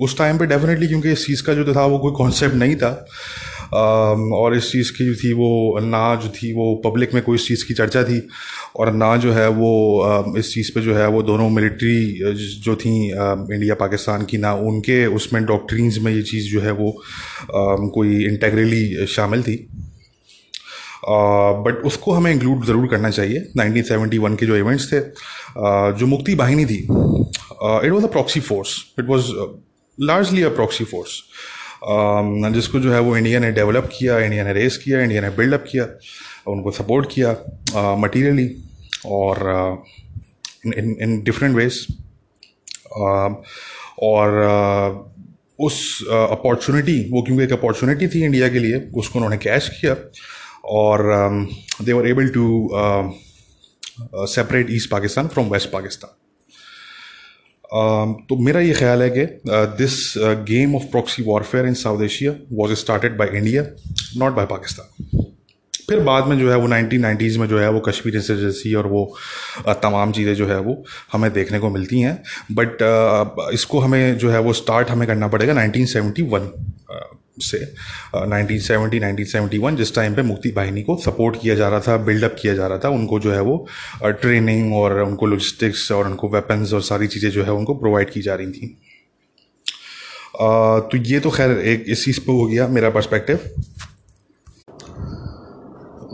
उस 0.00 0.16
टाइम 0.18 0.38
पे 0.38 0.46
डेफिनेटली 0.46 0.88
क्योंकि 0.88 1.12
इस 1.12 1.26
चीज़ 1.26 1.42
का 1.42 1.54
जो 1.54 1.74
था 1.74 1.84
वो 1.86 1.98
कोई 1.98 2.12
कॉन्सेप्ट 2.16 2.54
नहीं 2.54 2.76
था. 2.76 2.90
और 3.74 4.56
इस 4.56 4.70
चीज़ 4.72 4.92
की 4.92 5.14
थी 5.14 5.32
वो 5.32 5.78
ना 5.82 6.14
जो 6.22 6.28
थी 6.28 6.52
वो 6.54 6.74
पब्लिक 6.84 7.14
में 7.14 7.22
कोई 7.22 7.36
इस 7.36 7.46
चीज़ 7.48 7.64
की 7.66 7.74
चर्चा 7.74 8.02
थी 8.04 8.20
और 8.76 8.92
ना 8.92 9.16
जो 9.16 9.32
है 9.32 9.48
वो 9.50 10.34
इस 10.38 10.52
चीज़ 10.54 10.70
पे 10.74 10.80
जो 10.80 10.94
है 10.94 11.06
वो 11.08 11.22
दोनों 11.22 11.48
मिलिट्री 11.50 11.98
जो 12.64 12.76
थी 12.76 12.94
इंडिया 13.08 13.74
पाकिस्तान 13.74 14.24
की 14.24 14.38
ना 14.38 14.52
उनके, 14.70 15.04
उसमें 15.06 15.44
डॉक्ट्रीन्स 15.46 15.98
में 15.98 16.12
ये 16.12 16.22
चीज़ 16.22 16.50
जो 16.52 16.60
है 16.60 16.72
वो 16.72 16.90
कोई 17.94 18.24
इंटेग्रली 18.24 19.06
शामिल 19.06 19.42
थी। 19.42 19.56
बट 21.08 21.82
उसको 21.86 22.12
हमें 22.12 22.30
इंक्लूड 22.32 22.64
ज़रूर 22.66 22.86
करना 22.88 23.10
चाहिए। 23.10 23.44
1971 23.58 24.36
के 24.36 24.46
जो 24.46 24.56
इवेंट्स 24.56 24.92
थे 24.92 25.00
जो 25.98 26.06
मुक्ति 26.06 26.34
बाहिनी 26.34 26.64
थी 26.66 26.78
it 26.78 27.90
was 27.92 28.04
a 28.04 28.08
proxy 28.08 28.40
force 28.40 28.74
it 28.98 29.06
was 29.08 29.30
largely 29.98 30.42
a 30.42 30.48
proxy 30.56 30.84
force 30.84 31.22
जिसको 32.54 32.80
जो 32.80 32.92
है 32.92 33.00
वो 33.00 33.16
इंडिया 33.16 33.40
ने 33.40 33.50
डेवलप 33.52 33.88
किया 33.98 34.18
इंडिया 34.18 34.44
ने 34.44 34.52
रेस 34.52 34.76
किया 34.76 35.00
इंडिया 35.02 35.20
ने 35.22 35.30
बिल्डअप 35.36 35.64
किया, 35.70 35.86
उनको 36.52 36.70
सपोर्ट 36.70 37.08
किया 37.12 37.96
मटीरियली 37.98 38.48
और 39.06 39.84
इन 40.66 41.20
डिफरेंट 41.24 41.56
वेज 41.56 41.86
और 44.02 45.06
उस 45.60 45.78
अपॉर्चुनिटी 46.10 47.00
वो 47.10 47.22
क्योंकि 47.22 47.44
एक 47.44 47.52
अपॉर्चुनिटी 47.52 48.08
थी 48.08 48.24
इंडिया 48.24 48.48
के 48.48 48.58
लिए, 48.58 48.80
उसको 48.94 49.18
उन्होंने 49.18 49.36
कैश 49.36 49.68
किया 49.80 49.96
और 50.64 51.02
they 51.82 51.92
were 51.92 52.08
able 52.08 52.28
to 52.28 52.68
separate 54.26 54.66
East 54.70 54.90
Pakistan 54.90 55.28
from 55.28 55.48
West 55.48 55.70
Pakistan 55.70 56.17
तो 57.70 58.36
मेरा 58.36 58.60
ये 58.60 58.72
ख्याल 58.72 59.02
है 59.02 59.10
कि 59.10 59.24
this 59.78 59.96
game 60.48 60.74
of 60.76 60.82
proxy 60.90 61.22
warfare 61.22 61.66
in 61.66 61.74
South 61.74 62.02
Asia 62.02 62.32
was 62.52 62.74
started 62.74 63.16
by 63.16 63.38
India 63.38 63.62
not 64.16 64.32
by 64.32 64.46
Pakistan 64.46 65.24
फिर 65.88 66.00
बाद 66.00 66.26
में 66.26 66.38
जो 66.38 66.50
है 66.50 66.56
वो 66.56 66.66
नाइनटीन 66.66 67.00
नाइन्टीज़ 67.00 67.38
में 67.38 67.46
जो 67.48 67.58
है 67.58 67.68
वो 67.70 67.80
कश्मीर 67.80 68.16
इंसर्जेंसी 68.16 68.74
और 68.74 68.86
वो 68.86 69.04
तमाम 69.82 70.12
चीज़ें 70.12 70.34
जो 70.34 70.46
है 70.46 70.58
वो 70.60 70.82
हमें 71.12 71.32
देखने 71.32 71.58
को 71.58 71.70
मिलती 71.70 72.00
हैं। 72.00 72.22
बट 72.52 72.78
इसको 73.54 73.78
हमें 73.78 74.18
जो 74.18 74.30
है 74.30 74.40
वो 74.40 74.52
स्टार्ट 74.52 74.90
हमें 74.90 75.06
करना 75.08 75.28
पड़ेगा 75.28 75.52
नाइनटीन 75.52 75.86
सेवेंटी 75.86 76.22
वन 76.22 76.50
से 77.42 77.74
nineteen 78.16 78.58
seventy 78.58 79.00
nineteen 79.00 79.26
seventy 79.26 79.58
one 79.58 79.76
जिस 79.76 79.94
टाइम 79.94 80.14
पे 80.14 80.22
मुक्ति 80.22 80.50
बाहिनी 80.50 80.82
को 80.82 80.96
सपोर्ट 80.96 81.40
किया 81.42 81.54
जा 81.54 81.68
रहा 81.68 81.80
था 81.80 81.96
बिल्डअप 81.96 82.36
किया 82.42 82.54
जा 82.54 82.66
रहा 82.66 82.78
था, 82.78 82.88
उनको 82.88 83.20
जो 83.20 83.32
है 83.32 83.40
वो 83.40 83.66
ट्रेनिंग 84.04 84.74
और 84.74 85.02
उनको 85.02 85.26
लॉजिस्टिक्स 85.26 85.92
और 85.92 86.06
उनको 86.06 86.28
वेपन्स 86.28 86.72
और 86.72 86.82
सारी 86.82 87.06
चीज़ें 87.06 87.30
जो 87.30 87.44
है 87.44 87.52
उनको 87.52 87.74
प्रोवाइड 87.74 88.10
की 88.10 88.22
जा 88.22 88.34
रही 88.34 88.46
थी। 88.46 88.78
तो 90.90 90.96
ये 90.96 91.20
तो 91.20 91.30
खैर 91.30 91.50
एक 91.50 91.84
इस 91.88 92.04
चीज़ 92.04 92.20
पर 92.20 92.32
हो 92.32 92.46
गया 92.46 92.68
मेरा 92.68 92.90
पर्सपेक्टिव 92.90 93.38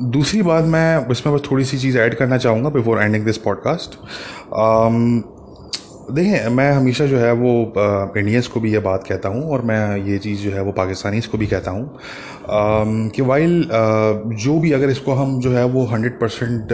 दूसरी 0.03 0.43
बात 0.43 0.65
मैं 0.65 1.11
इसमें 1.11 1.37
बस 1.37 1.43
थोड़ी 1.51 1.65
सी 1.65 1.79
चीज़ 1.79 1.99
ऐड 1.99 2.15
करना 2.15 2.39
चाहूँगा 2.39 2.69
बिफोर 2.69 3.03
एंडिंग 3.03 3.25
दिस 3.25 3.37
पॉडकास्ट 3.39 3.95
देखें 6.11 6.49
मैं 6.49 6.73
हमेशा 6.73 7.07
जो 7.07 7.19
है 7.19 7.33
वो 7.33 7.73
इंडियंस 8.19 8.47
को 8.47 8.61
भी 8.61 8.73
ये 8.73 8.79
बात 8.79 9.05
कहता 9.09 9.29
हूँ 9.29 9.51
और 9.51 9.63
मैं 9.63 9.97
ये 9.97 10.19
चीज़ 10.19 10.43
जो 10.43 10.51
है 10.51 10.63
वो 10.63 10.73
पाकिस्तानीज़ 10.73 11.29
को 11.29 11.39
भी 11.39 11.47
कहता 11.47 11.71
हूँ। 11.71 11.99
कि 13.11 13.23
वाइल 13.23 13.69
जो 14.37 14.59
भी 14.61 14.73
अगर 14.73 14.91
इसको 14.91 15.13
हम 15.13 15.41
जो 15.41 15.51
है 15.51 15.65
वो 15.65 15.85
हंड्रेड 15.85 16.21
परसेंट 16.21 16.69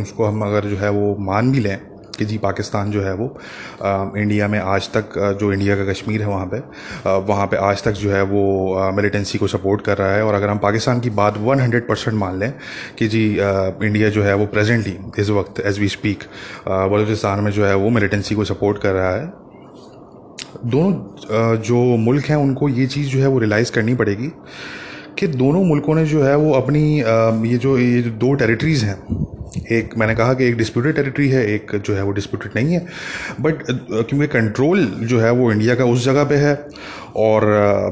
इसको 0.00 0.24
हम 0.24 0.42
अगर 0.42 0.64
जो 0.64 0.76
है 0.76 0.90
वो 0.90 1.16
मान 1.20 1.52
भी 1.52 1.60
लें 1.60 1.78
कि 2.18 2.24
जी 2.24 2.38
पाकिस्तान 2.38 2.90
जो 2.90 3.02
है 3.02 3.14
वो 3.14 3.38
इंडिया 4.16 4.48
में 4.48 4.58
आज 4.58 4.88
तक 4.88 5.36
जो 5.40 5.52
इंडिया 5.52 5.76
का 5.76 5.92
कश्मीर 5.92 6.22
है 6.22 6.28
वहाँ 6.28 6.46
पे 6.46 6.58
वहाँ 7.18 7.46
पे 7.46 7.56
आज 7.56 7.82
तक 7.84 7.92
जो 7.92 8.10
है 8.10 8.22
वो 8.22 8.90
मिलिटेंसी 8.92 9.38
को 9.38 9.46
सपोर्ट 9.46 9.80
कर 9.80 9.98
रहा 9.98 10.12
है 10.12 10.24
और 10.24 10.34
अगर 10.34 10.48
हम 10.48 10.58
पाकिस्तान 10.58 11.00
की 11.00 11.10
बात 11.10 11.38
100 11.38 11.80
परसेंट 11.80 12.18
मान 12.18 12.38
लें 12.38 12.54
कि 12.98 13.08
जी 13.08 13.38
इंडिया 13.86 14.08
जो 14.08 14.22
है 14.22 14.34
वो 14.34 14.46
प्रेजेंटली 14.46 14.96
इस 15.18 15.30
वक्त 15.30 15.60
एज 15.66 15.78
वी 15.78 15.88
स्पीक 15.88 16.18
बलूचिस्तान 16.68 17.40
में 17.40 17.50
जो 17.50 17.66
है 17.66 17.74
वो 17.74 17.90
मिलिटेंसी 17.90 18.34
को 18.34 18.44
सपोर्ट 18.44 18.78
कर 18.78 18.92
रहा 18.92 19.10
है। 19.10 19.32
दोनों 20.66 21.56
जो 21.56 21.96
मुल्क 21.96 22.24
हैं 22.24 22.36
उनको 22.36 22.68
ये 22.68 22.86
चीज़ 22.86 23.08
जो 23.08 23.18
है 23.18 23.26
वो 23.26 23.38
रियलाइज़ 23.38 23.72
करनी 23.72 23.94
पड़ेगी 23.94 24.32
कि 25.18 25.26
दोनों 25.26 25.64
मुल्कों 25.64 25.94
ने 25.94 26.06
जो 26.06 26.22
है 26.24 26.36
वो 26.36 26.52
अपनी 26.52 26.98
ये 27.50 27.56
जो 27.56 27.78
ये 27.78 28.02
जो 28.02 28.10
दो 28.10 28.34
टेरिटरीज़ 28.34 28.84
हैं 28.84 29.33
एक 29.72 29.96
मैंने 29.98 30.14
कहा 30.14 30.34
कि 30.34 30.44
एक 30.44 30.56
डिस्प्यूटेड 30.56 30.94
टेरिटरी 30.96 31.28
है, 31.28 31.44
एक 31.46 31.74
जो 31.76 31.94
है 31.94 32.02
वो 32.02 32.12
डिस्प्यूटेड 32.12 32.52
नहीं 32.56 32.74
है। 32.74 32.86
बट 33.40 33.62
क्योंकि 33.62 34.26
कंट्रोल 34.28 34.84
जो 35.04 35.20
है 35.20 35.30
वो 35.32 35.50
इंडिया 35.52 35.74
का 35.74 35.84
उस 35.84 36.04
जगह 36.04 36.24
पे 36.24 36.36
है 36.36 36.54
और 37.18 37.44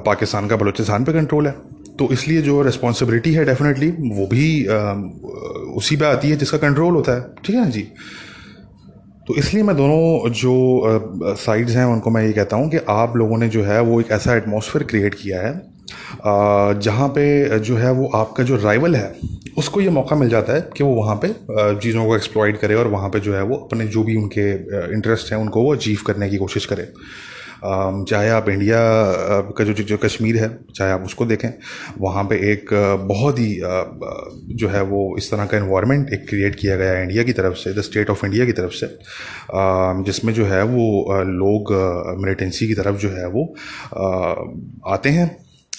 पाकिस्तान 0.07 0.49
का 0.49 0.57
बलूचिस्तान 0.57 1.05
पे 1.05 1.13
कंट्रोल 1.13 1.47
है। 1.47 1.55
तो 1.99 2.09
इसलिए 2.13 2.43
जो 2.43 2.61
रिस्पॉन्सिबिलिटी 2.63 3.33
है 3.33 3.45
डेफिनेटली 3.45 3.91
वो 3.91 4.27
भी 4.27 4.47
उसी 5.77 5.97
पे 5.97 6.05
आती 6.05 6.31
है 6.31 6.37
जिसका 6.37 6.59
कंट्रोल 6.59 6.95
होता 6.95 7.13
है। 7.13 7.21
ठीक 7.45 7.57
है 7.57 7.63
ना 7.63 7.71
जी? 7.71 7.83
तो 9.29 9.35
इसलिए 9.39 9.63
मैं 9.63 9.77
दोनों 9.77 10.31
जो 10.33 11.35
साइड्स 11.39 11.77
हैं 11.77 11.85
उनको 11.85 12.11
मैं 12.11 12.25
ये 12.25 12.33
कहता 12.33 12.57
हूँ 12.57 12.71
कि 12.71 12.79
आप 12.91 13.17
लोगों 13.17 13.39
ने 13.39 13.49
जो 13.49 13.63
है 13.65 13.81
वो 13.83 14.01
एक 14.01 14.11
ऐसा 14.13 14.35
एटमॉस्फेयर 14.37 14.85
क्रिएट 14.85 15.15
किया 15.15 15.41
है 15.41 15.53
जहाँ 16.81 17.09
पे 17.09 17.59
जो 17.61 17.77
है 17.77 17.93
वो 17.93 18.11
आपका 18.15 18.45
जो 18.45 18.57
राइवल 18.57 18.97
है, 18.97 19.15
उसको 19.59 19.81
ये 19.81 19.91
मौका 19.91 20.17
मिल 20.17 20.29
जाता 20.29 20.53
है 20.53 20.61
कि 20.77 20.85
वो 20.85 20.95
वहाँ 20.95 21.19
पे 21.25 21.29
चीज़ों 21.81 22.07
को 22.07 22.17
एक्सप्लॉइट 22.17 22.61
करे 22.61 22.75
और 22.75 22.87
वहाँ 22.89 23.09
पे 23.11 23.21
जो 23.21 23.35
है 23.35 23.43
वो 23.43 23.57
अपने 23.57 23.87
जो 23.89 24.03
भी 24.05 24.17
उनके 24.17 24.51
इंटरेस्ट 24.95 25.33
हैं, 25.33 25.39
उनको 25.39 25.63
वो 25.63 25.75
अचीव 25.75 25.99
करने 26.07 26.29
की 26.31 26.37
कोशिश 26.37 26.67
करे। 26.67 26.89
चाहे 27.65 28.29
आप 28.31 28.49
इंडिया 28.49 28.79
का 29.59 29.65
जो 29.65 29.73
जो 29.75 29.97
कश्मीर 29.97 30.37
है, 30.37 30.49
चाहे 30.75 30.93
आप 30.93 31.03
उसको 31.05 31.27
देखें, 31.27 31.49
वहाँ 32.01 32.25
पे 32.25 32.37
एक 32.53 32.71
बहुत 33.09 33.39
ही 33.39 33.55
जो 34.57 34.69
है 34.69 34.83
वो 34.85 35.03
इस 35.19 35.31
तरह 35.31 35.47
का 35.47 35.57
इन्वायरमेंट 35.57 36.13
एक 36.13 36.29
क्रिएट 36.29 36.55
किया 36.55 36.77
गया 36.77 36.93
है 36.93 37.03
इंडिया 37.03 37.23
की 37.23 37.33
तरफ़ 37.33 37.55
से 37.57 37.73
द 37.75 37.83
स्टेट 37.83 38.11
ऑफ़ 38.11 38.25
इंडिया 38.27 38.47
की 38.47 38.53
तरफ़ 38.53 38.73
से। 38.75 38.87
जिसमें 40.05 40.33
जो 40.35 40.45
है 40.47 40.63
वो 40.65 41.23
लोग 41.25 41.73
मिलिटेंसी 42.23 42.69
की 42.69 42.75
तरफ़ 42.75 42.97
जो 42.97 43.09
है 43.11 43.29
वो 43.29 43.45
आते 44.93 45.11
हैं। 45.11 45.31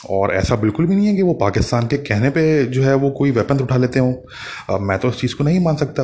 और 0.10 0.34
ऐसा 0.34 0.56
बिल्कुल 0.56 0.86
भी 0.86 0.96
नहीं 0.96 1.08
है 1.08 1.16
कि 1.16 1.22
वो 1.22 1.34
पाकिस्तान 1.34 1.88
के 1.88 1.98
कहने 2.00 2.30
पे 2.30 2.44
जो 2.68 2.84
है 2.84 2.96
वो 2.96 3.10
कोई 3.12 3.32
वेपन 3.32 3.60
उठा 3.60 3.78
लेते 3.78 4.00
हों। 4.00 4.80
मैं 4.80 4.98
तो 5.00 5.10
इस 5.10 5.20
चीज़ 5.20 5.36
को 5.36 5.44
नहीं 5.44 5.60
मान 5.60 5.76
सकता। 5.76 6.04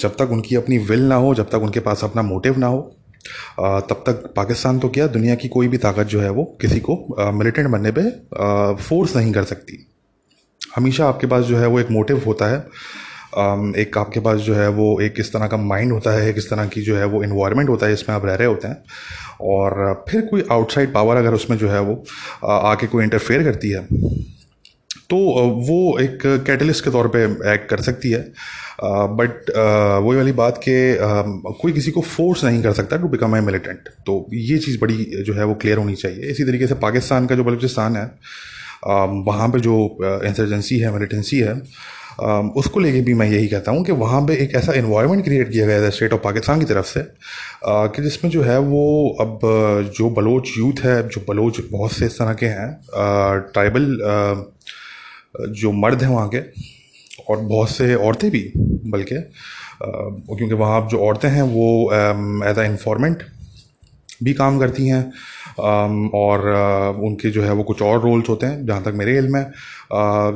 जब 0.00 0.16
तक 0.18 0.32
उनकी 0.32 0.56
अपनी 0.56 0.78
विल 0.80 1.02
ना 1.04 1.14
हो, 1.16 1.34
जब 1.34 1.48
तक 1.48 1.62
उनके 1.62 1.80
पास 1.80 2.04
अपना 2.04 2.22
मोटिव 2.22 2.58
ना 2.58 2.66
हो 2.66 2.80
तब 3.58 4.02
तक 4.06 4.32
पाकिस्तान 4.36 4.78
तो 4.78 4.88
क्या 4.88 5.06
दुनिया 5.06 5.34
की 5.34 5.48
कोई 5.48 5.68
भी 5.68 5.78
ताकत 5.78 6.06
जो 6.06 6.20
है 6.20 6.30
वो 6.30 6.44
किसी 6.60 6.80
को 6.80 6.96
मिलिटेंट 7.32 7.68
बनने 7.68 7.92
पे 7.98 8.02
फोर्स 8.82 9.16
नहीं 9.16 9.32
कर 9.32 9.44
सकती। 9.44 9.86
हमेशा 10.76 11.06
आपके 11.08 11.26
पास 11.26 11.44
जो 11.44 11.56
है 11.58 11.66
वो 11.66 11.80
एक 11.80 11.90
मोटिव 11.90 12.22
होता 12.26 12.46
है। 12.46 12.58
एक 13.76 13.98
आपके 13.98 14.20
पास 14.20 14.38
जो 14.40 14.54
है 14.54 14.68
वो 14.70 15.00
एक 15.00 15.14
किस 15.14 15.32
तरह 15.32 15.46
का 15.46 15.56
माइंड 15.56 15.92
होता 15.92 16.10
है 16.12 16.32
किस 16.32 16.48
तरह 16.50 16.66
की 16.66 16.82
जो 16.82 16.96
है 16.96 17.04
वो 17.06 17.22
इन्वायरमेंट 17.22 17.68
होता 17.68 17.86
है, 17.86 17.96
जिसमें 17.96 18.14
आप 18.16 18.24
रह 18.26 18.34
रहे 18.34 18.48
होते 18.48 18.68
हैं। 18.68 18.76
और 19.40 20.04
फिर 20.08 20.20
कोई 20.20 20.44
आउटसाइड 20.52 20.92
पावर 20.92 21.16
अगर 21.16 21.34
उसमें 21.34 21.56
जो 21.58 21.68
है 21.68 21.80
वो 21.80 22.04
आके 22.48 22.86
कोई 22.86 23.04
इंटरफेयर 23.04 23.42
करती 23.42 23.70
है 23.70 23.86
तो 25.10 25.16
वो 25.66 25.98
एक 25.98 26.18
कैटलिस्ट 26.46 26.84
के 26.84 26.90
तौर 26.90 27.08
पे 27.08 27.24
एक्ट 27.52 27.68
कर 27.70 27.80
सकती 27.82 28.10
है। 28.10 28.20
बट 28.84 29.50
वही 30.04 30.16
वाली 30.16 30.32
बात 30.32 30.58
कि 30.58 30.74
कोई 31.60 31.72
किसी 31.72 31.90
को 31.90 32.00
फोर्स 32.00 32.44
नहीं 32.44 32.62
कर 32.62 32.72
सकता 32.72 32.96
टू 32.96 33.08
बिकम 33.08 33.36
ए 33.36 33.40
मिलिटेंट 33.40 33.88
तो 34.06 34.26
ये 34.32 34.58
चीज़ 34.58 34.78
बड़ी, 34.80 35.04
जो 35.26 35.34
है 35.34 35.44
वो 35.44 35.54
क्लियर 35.54 35.78
होनी 35.78 35.94
चाहिए। 35.94 36.30
इसी 36.30 36.44
तरीके 36.44 36.66
से 36.66 36.74
पाकिस्तान 36.82 37.26
का 37.26 37.34
जो 37.34 37.44
बलूचिस्तान 37.44 37.96
है 37.96 38.04
वहाँ 39.26 39.48
पे 39.48 39.60
जो 39.60 39.76
इंसर्जेंसी 40.02 40.78
है 40.78 40.92
मिलिटेंसी 40.92 41.38
है 41.38 41.54
उसको 42.20 42.80
लेके 42.80 43.00
भी 43.00 43.14
मैं 43.14 43.26
यही 43.26 43.46
कहता 43.48 43.72
हूँ 43.72 43.84
कि 43.84 43.92
वहाँ 43.92 44.20
पे 44.26 44.34
एक 44.42 44.54
ऐसा 44.56 44.72
इन्वायरमेंट 44.72 45.24
क्रिएट 45.24 45.50
किया 45.52 45.66
गया 45.66 45.80
है 45.82 45.90
स्टेट 45.90 46.12
ऑफ़ 46.12 46.20
पाकिस्तान 46.22 46.60
की 46.60 46.66
तरफ़ 46.66 46.86
से 46.86 47.00
कि 47.66 48.02
जिसमें 48.02 48.30
जो 48.30 48.42
है 48.42 48.58
वो 48.58 48.84
अब, 49.20 49.38
जो 49.96 50.10
बलोच 50.10 50.50
यूथ 50.58 50.84
है, 50.84 50.96
जो 51.08 51.24
बलोच 51.28 51.60
बहुत 51.72 51.92
से 51.92 52.06
इस 52.06 52.18
तरह 52.18 52.34
के 52.34 52.46
हैं 52.46 52.70
ट्राइबल 53.52 53.96
जो 55.52 55.72
मर्द 55.72 56.02
हैं 56.02 56.10
वहाँ 56.10 56.28
के, 56.34 56.40
और 57.30 57.36
बहुत 57.38 57.70
से 57.70 57.94
औरतें 57.94 58.30
भी, 58.30 58.50
बल्कि 58.56 59.16
क्योंकि 59.82 60.54
वहाँ 60.54 60.86
जो 60.90 60.98
औरतें 61.06 61.28
हैं 61.28 61.42
वो 61.42 61.68
एज 62.50 62.58
आ 62.58 62.62
इंफॉर्मेंट 62.64 63.22
भी 64.22 64.32
काम 64.34 64.58
करती 64.58 64.86
हैं 64.88 65.02
और 65.58 66.48
उनके 67.04 67.30
जो 67.30 67.42
है 67.42 67.52
वो 67.52 67.62
कुछ 67.62 67.82
और 67.82 68.00
रोल्स 68.02 68.28
होते 68.28 68.46
हैं, 68.46 68.64
जहाँ 68.66 68.82
तक 68.82 68.92
मेरे 68.94 69.16
इल्म 69.18 69.36
है। 69.36 69.44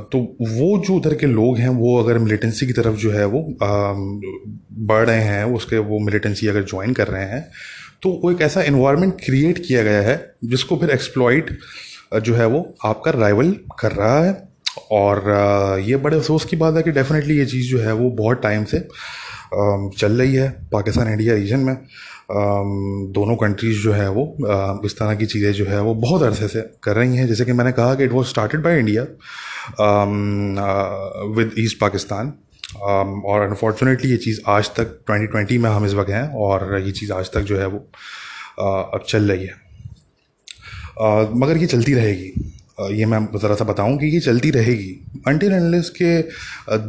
तो 0.05 0.19
वो 0.41 0.79
जो 0.79 0.95
उधर 0.95 1.15
के 1.15 1.27
लोग 1.27 1.59
हैं, 1.59 1.69
वो 1.71 1.99
अगर 2.03 2.19
मिलिटेंसी 2.19 2.67
की 2.67 2.73
तरफ़ 2.73 2.97
जो 2.97 3.11
है 3.11 3.25
वो 3.27 3.43
बढ़ 3.61 5.07
रहे 5.07 5.21
हैं, 5.21 5.45
उसके 5.55 5.79
वो 5.81 5.99
मिलिटेंसी 6.01 6.47
अगर 6.47 6.65
ज्वाइन 6.65 6.93
कर 6.93 7.09
रहे 7.09 7.25
हैं 7.25 7.47
तो 8.03 8.11
वो 8.23 8.31
एक 8.33 8.41
ऐसा 8.43 8.63
इन्वायरमेंट 8.63 9.15
क्रिएट 9.21 9.59
किया 9.59 9.83
गया 9.83 10.03
है, 10.03 10.35
जिसको 10.45 10.77
फिर 10.77 10.91
एक्सप्लॉइट 10.91 11.59
जो 12.23 12.35
है 12.35 12.47
वो 12.47 12.63
आपका 12.85 13.11
राइवल 13.11 13.51
कर 13.81 13.93
रहा 13.93 14.23
है। 14.25 14.48
और 14.93 15.81
ये 15.85 15.97
बड़े 15.97 16.17
अफसोस 16.17 16.45
की 16.45 16.57
बात 16.57 16.77
है 16.77 16.83
कि 16.83 16.91
डेफिनेटली 16.93 17.39
ये 17.39 17.47
चीज़ 17.47 17.71
जो 17.71 17.79
है 17.79 17.93
वो 17.95 18.11
बहुत 18.19 18.43
टाइम 18.43 18.65
से 18.65 18.79
चल 19.99 20.13
रही 20.13 20.35
है 20.35 20.49
पाकिस्तान 20.73 21.09
इंडिया 21.13 21.35
रीजन 21.35 21.61
में। 21.61 21.75
दोनों 23.13 23.37
कंट्रीज़ 23.37 23.83
जो 23.83 23.93
है 23.93 24.09
वो 24.11 24.25
इस 24.85 24.99
तरह 24.99 25.15
की 25.15 25.27
चीज़ें 25.27 25.53
जो 25.53 25.65
है 25.67 25.81
वो 25.83 25.95
बहुत 25.97 26.23
अरसे 26.23 26.49
से 26.49 26.61
कर 26.83 26.97
रही 26.97 27.17
हैं। 27.17 27.27
जैसे 27.29 27.45
कि 27.45 27.53
मैंने 27.53 27.73
कहा 27.73 27.95
कि 27.95 28.05
it 28.05 28.13
was 28.13 28.27
started 28.29 28.63
by 28.63 28.79
India 28.79 29.03
with 31.37 31.55
East 31.59 31.79
Pakistan 31.81 32.33
और 32.83 33.43
अनफॉर्चुनेटली 33.43 34.11
ये 34.11 34.17
चीज़ 34.19 34.41
आज 34.49 34.71
तक 34.79 34.99
2020 35.11 35.59
में 35.59 35.71
हम 35.71 35.87
इस 35.87 35.95
वक्त 35.95 36.11
हैं 36.11 36.29
और 36.37 36.79
ये 36.87 36.93
चीज़ 36.93 37.13
आज 37.13 37.31
तक 37.35 37.41
जो 37.43 37.59
है 37.59 37.67
वो 37.67 37.79
अब 38.61 39.05
चल 39.09 39.31
रही 39.33 39.47
है। 39.47 39.55
मगर 41.37 41.57
ये 41.57 41.67
चलती 41.67 41.95
रहेगी। 41.95 42.33
ये 42.81 43.07
मैं 43.07 43.19
ज़रा 43.37 43.55
सा 43.55 43.65
बताऊँ 43.65 43.97
कि 43.99 44.07
ये 44.07 44.21
चलती 44.21 44.51
रहेगी। 44.51 45.23
अनटिल 45.27 45.53
एनलेस 45.53 45.91
के 45.93 46.11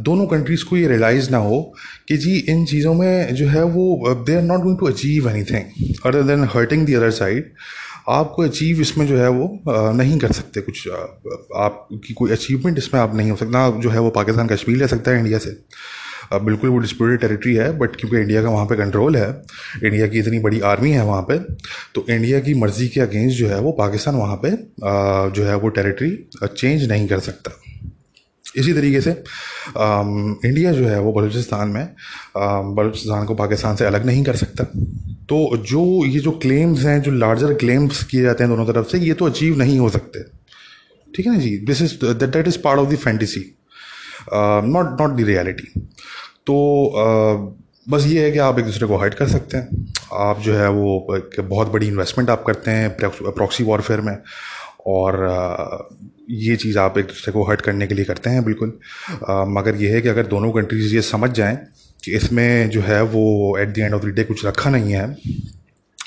दोनों 0.02 0.26
कंट्रीज़ 0.26 0.64
को 0.64 0.76
ये 0.76 0.88
रियलाइज़ 0.88 1.30
ना 1.30 1.38
हो 1.38 1.60
कि 2.08 2.16
जी, 2.16 2.36
इन 2.38 2.64
चीज़ों 2.64 2.94
में 2.94 3.34
जो 3.34 3.46
है 3.48 3.62
वो 3.64 4.14
they 4.26 4.34
are 4.36 4.42
not 4.42 4.60
going 4.60 4.78
to 4.78 4.86
achieve 4.86 5.28
anything 5.44 5.94
other 6.06 6.22
than 6.22 6.48
hurting 6.54 6.86
the 6.86 6.94
other 6.94 7.10
side 7.10 7.52
आपको 8.08 8.42
अचीव 8.42 8.80
इसमें 8.80 9.06
जो 9.06 9.16
है 9.18 9.28
वो 9.28 9.62
नहीं 9.68 10.18
कर 10.18 10.32
सकते 10.32 10.60
कुछ 10.60 10.88
आपकी 10.88 12.14
कोई 12.14 12.30
अचीवमेंट 12.32 12.78
इसमें 12.78 13.00
आप 13.00 13.14
नहीं 13.14 13.30
हो 13.30 13.36
सकता 13.36 13.68
जो 13.80 13.90
है 13.90 14.00
वो 14.00 14.10
पाकिस्तान, 14.10 14.46
कश्मीर 14.46 14.78
ले 14.78 14.88
सकता 14.88 15.10
है, 15.10 15.18
इंडिया 15.18 15.38
से। 15.38 15.50
बिल्कुल 16.32 16.70
वो 16.70 16.78
डिस्प्यूटेड 16.78 17.20
टेरिटरी 17.20 17.54
है 17.54 17.70
बट 17.78 17.96
क्योंकि 17.96 18.16
इंडिया 18.16 18.42
का 18.42 18.48
वहाँ 18.48 18.66
पे 18.66 18.76
कंट्रोल 18.76 19.16
है 19.16 19.28
इंडिया 19.84 20.06
की 20.06 20.18
इतनी 20.18 20.38
बड़ी 20.38 20.60
आर्मी 20.66 20.90
है 20.90 21.04
वहाँ 21.04 21.22
पे 21.30 21.38
तो 21.94 22.04
इंडिया 22.10 22.40
की 22.40 22.54
मर्ज़ी 22.54 22.88
के 22.88 23.00
अगेंस्ट 23.00 23.38
जो 23.38 23.48
है 23.48 23.60
वो 23.60 23.72
पाकिस्तान 23.78 24.14
वहाँ 24.14 24.36
पे 24.44 24.50
जो 25.34 25.44
है 25.44 25.56
वो 25.56 25.68
टेरिटरी 25.70 26.10
चेंज 26.46 26.88
नहीं 26.90 27.08
कर 27.08 27.20
सकता। 27.20 27.50
इसी 28.56 28.72
तरीके 28.72 29.00
से 29.00 29.10
इंडिया 29.10 30.72
जो 30.72 30.86
है 30.86 31.00
वो 31.00 31.12
बलूचिस्तान 31.12 31.68
में 31.68 31.88
बलूचिस्तान 32.36 33.24
को 33.24 33.34
पाकिस्तान 33.34 33.76
से 33.76 33.84
अलग 33.84 34.06
नहीं 34.06 34.24
कर 34.24 34.36
सकता। 34.36 34.64
तो 34.64 35.56
जो 35.56 36.04
ये 36.06 36.20
जो 36.20 36.30
क्लेम्स 36.42 36.80
हैं, 36.84 37.00
जो 37.02 37.10
लार्जर 37.12 37.54
क्लेम्स 37.54 38.02
किए 38.04 38.22
जाते 38.22 38.44
हैं 38.44 38.50
दोनों 38.52 38.66
तरफ़ 38.66 38.88
से, 38.88 38.98
ये 38.98 39.14
तो 39.14 39.24
अचीव 39.24 39.58
नहीं 39.58 39.78
हो 39.78 39.88
सकते। 39.90 40.22
ठीक 41.06 41.26
है 41.26 41.32
ना 41.32 41.38
जी? 41.38 41.56
This 41.58 41.82
is 41.82 41.94
that 42.04 42.48
is 42.48 42.58
part 42.58 42.78
of 42.80 42.88
the 42.90 42.96
fantasy 42.96 43.40
not 44.32 45.00
not 45.00 45.10
the 45.10 45.20
reality 45.20 45.80
तो 46.46 46.54
uh, 46.96 47.60
बस 47.88 48.06
ये 48.06 48.24
है 48.24 48.30
कि 48.30 48.38
आप 48.38 48.58
एक 48.58 48.64
दूसरे 48.64 48.86
को 48.86 48.96
हाइड 48.96 49.14
कर 49.14 49.28
सकते 49.28 49.56
हैं। 49.56 49.86
आप 50.12 50.40
जो 50.40 50.54
है 50.54 50.68
वो 50.68 51.16
एक 51.16 51.40
बहुत 51.40 51.68
बड़ी 51.68 51.86
इन्वेस्टमेंट 51.88 52.30
आप 52.30 52.44
करते 52.46 52.70
हैं 52.70 52.96
प्रॉक्सी 53.00 53.64
वॉरफेयर 53.64 54.00
में 54.00 54.16
और 54.86 55.18
uh, 55.28 56.10
ये 56.30 56.56
चीज़ 56.56 56.78
आप 56.78 56.98
एक 56.98 57.04
दूसरे 57.04 57.32
को 57.32 57.44
हर्ट 57.44 57.60
करने 57.60 57.86
के 57.86 57.94
लिए 57.94 58.04
करते 58.04 58.30
हैं 58.30 58.44
बिल्कुल। 58.44 58.78
Uh, 59.10 59.44
मगर 59.48 59.76
ये 59.76 59.94
है 59.94 60.00
कि 60.00 60.08
अगर 60.08 60.26
दोनों 60.26 60.52
कंट्रीज़ 60.52 60.94
ये 60.94 61.02
समझ 61.02 61.30
जाएँ 61.30 61.58
कि 62.04 62.12
इसमें 62.12 62.70
जो 62.70 62.80
है 62.80 63.02
वो 63.02 63.56
at 63.58 63.68
the 63.68 63.78
end 63.78 63.94
of 63.94 64.02
the 64.02 64.06
day 64.06 64.24
कुछ 64.24 64.46
रखा 64.46 64.70
नहीं 64.70 64.92
है 64.92 65.16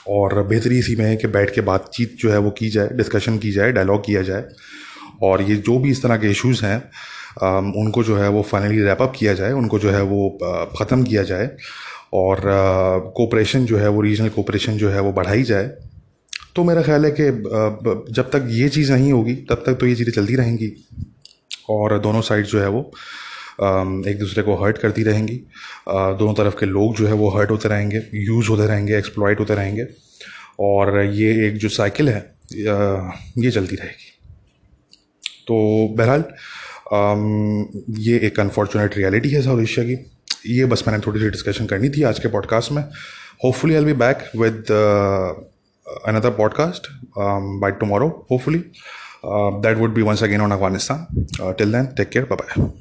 और 0.08 0.44
बेहतरी 0.44 0.80
इसी 0.80 0.96
में 0.96 1.06
है 1.06 1.16
कि 1.16 1.28
बैठ 1.28 1.54
के 1.56 1.62
बातचीत 1.62 2.16
जो 2.20 2.32
है 2.32 2.38
वो 2.38 2.50
की 2.52 2.70
जाए 2.70 2.90
डिस्कशन 2.94 3.38
की 3.38 3.52
जाए 3.52 3.72
डायलॉग 3.72 4.06
किया 4.06 4.22
जाए 4.22 4.46
और 5.24 5.42
ये 5.42 5.56
जो 5.56 5.80
भी 5.80 5.92
इस 5.92 6.02
तरह 6.04 6.18
के 6.18 6.28
इश्यूज़ 6.28 6.66
हैं 6.66 6.92
उनको 7.42 8.04
जो 8.04 8.18
है 8.18 8.28
वो 8.30 8.42
फाइनली 8.44 8.82
रैपअप 8.84 9.14
किया 9.18 9.34
जाए, 9.34 9.52
उनको 9.54 9.80
जो 9.80 9.92
है 9.92 10.02
वो 10.04 10.30
ख़त्म 10.78 11.04
किया 11.04 11.24
जाए 11.24 11.50
और 12.14 12.42
कोऑपरेशन 13.16 13.66
जो 13.66 13.78
है 13.78 13.88
वो 13.90 14.02
रीजनल 14.02 14.30
कोऑपरेशन 14.30 14.78
जो 14.78 14.90
है 14.90 15.02
वो 15.02 15.12
बढ़ाई 15.14 15.44
जाए। 15.46 15.72
तो 16.56 16.64
मेरा 16.64 16.82
ख्याल 16.84 17.06
है 17.06 17.12
कि 17.12 17.24
जब 18.14 18.30
तक 18.32 18.48
ये 18.52 18.70
चीज़ 18.70 18.92
नहीं 18.92 19.12
होगी, 19.12 19.34
तब 19.50 19.64
तक 19.66 19.78
तो 19.80 19.86
ये 19.86 19.96
चीज़ें 19.96 20.14
चलती 20.14 20.36
रहेंगी 20.36 20.72
और 21.70 21.98
दोनों 22.00 22.22
साइड 22.22 22.46
जो 22.46 22.60
है 22.60 22.68
वो 22.70 22.82
एक 24.10 24.20
दूसरे 24.20 24.44
को 24.44 24.56
हर्ट 24.64 24.78
करती 24.78 25.04
रहेंगी। 25.04 25.36
दोनों 25.88 26.34
तरफ़ 26.34 26.56
के 26.60 26.66
लोग 26.68 26.96
जो 26.96 27.08
है 27.08 27.14
वो 27.16 27.30
हर्ट 27.30 27.52
होते 27.52 27.70
रहेंगे 27.70 28.02
यूज़ 28.16 28.50
होते 28.50 28.68
रहेंगे 28.68 28.98
एक्सप्लॉयट 28.98 29.40
होते 29.40 29.56
रहेंगे 29.56 29.86
और 30.62 31.00
ये 31.02 31.48
एक 31.48 31.58
जो 31.58 31.70
साइकिल 31.72 32.10
है 32.10 32.20
ये 32.52 33.52
चलती 33.52 33.76
रहेगी। 33.76 34.12
तो 35.48 35.56
बहरहाल 35.98 36.24
um, 36.94 38.00
ये 38.00 38.18
एक 38.24 38.40
अनफॉर्चुनेट 38.40 38.98
रियलिटी 38.98 39.30
है 39.30 39.42
साउथ 39.42 39.62
एशिया 39.62 39.86
की। 39.86 39.96
ये 40.56 40.66
बस 40.66 40.84
मैंने 40.88 41.00
थोड़ी 41.08 41.20
सी 41.20 41.30
डिस्कशन 41.30 41.66
करनी 41.66 41.90
थी 41.90 42.04
आज 42.04 42.20
के 42.20 42.28
पॉडकास्ट 42.28 42.72
में। 42.72 42.82
Hopefully 43.44 43.76
I 43.76 43.86
be 43.86 43.94
back 43.94 44.18
with 44.38 44.72
another 46.08 46.30
podcast 46.30 46.88
by 47.62 47.72
tomorrow 47.82 48.08
hopefully 48.32 48.60
that 49.64 49.78
would 49.78 49.94
be 49.94 50.02
once 50.02 50.24
again 50.24 50.42
on 50.42 50.52
Afghanistan 50.52 51.54
till 51.58 51.72
then 51.72 51.86
take 51.98 52.10
care 52.10 52.26
bye 52.26 52.38
bye 52.42 52.72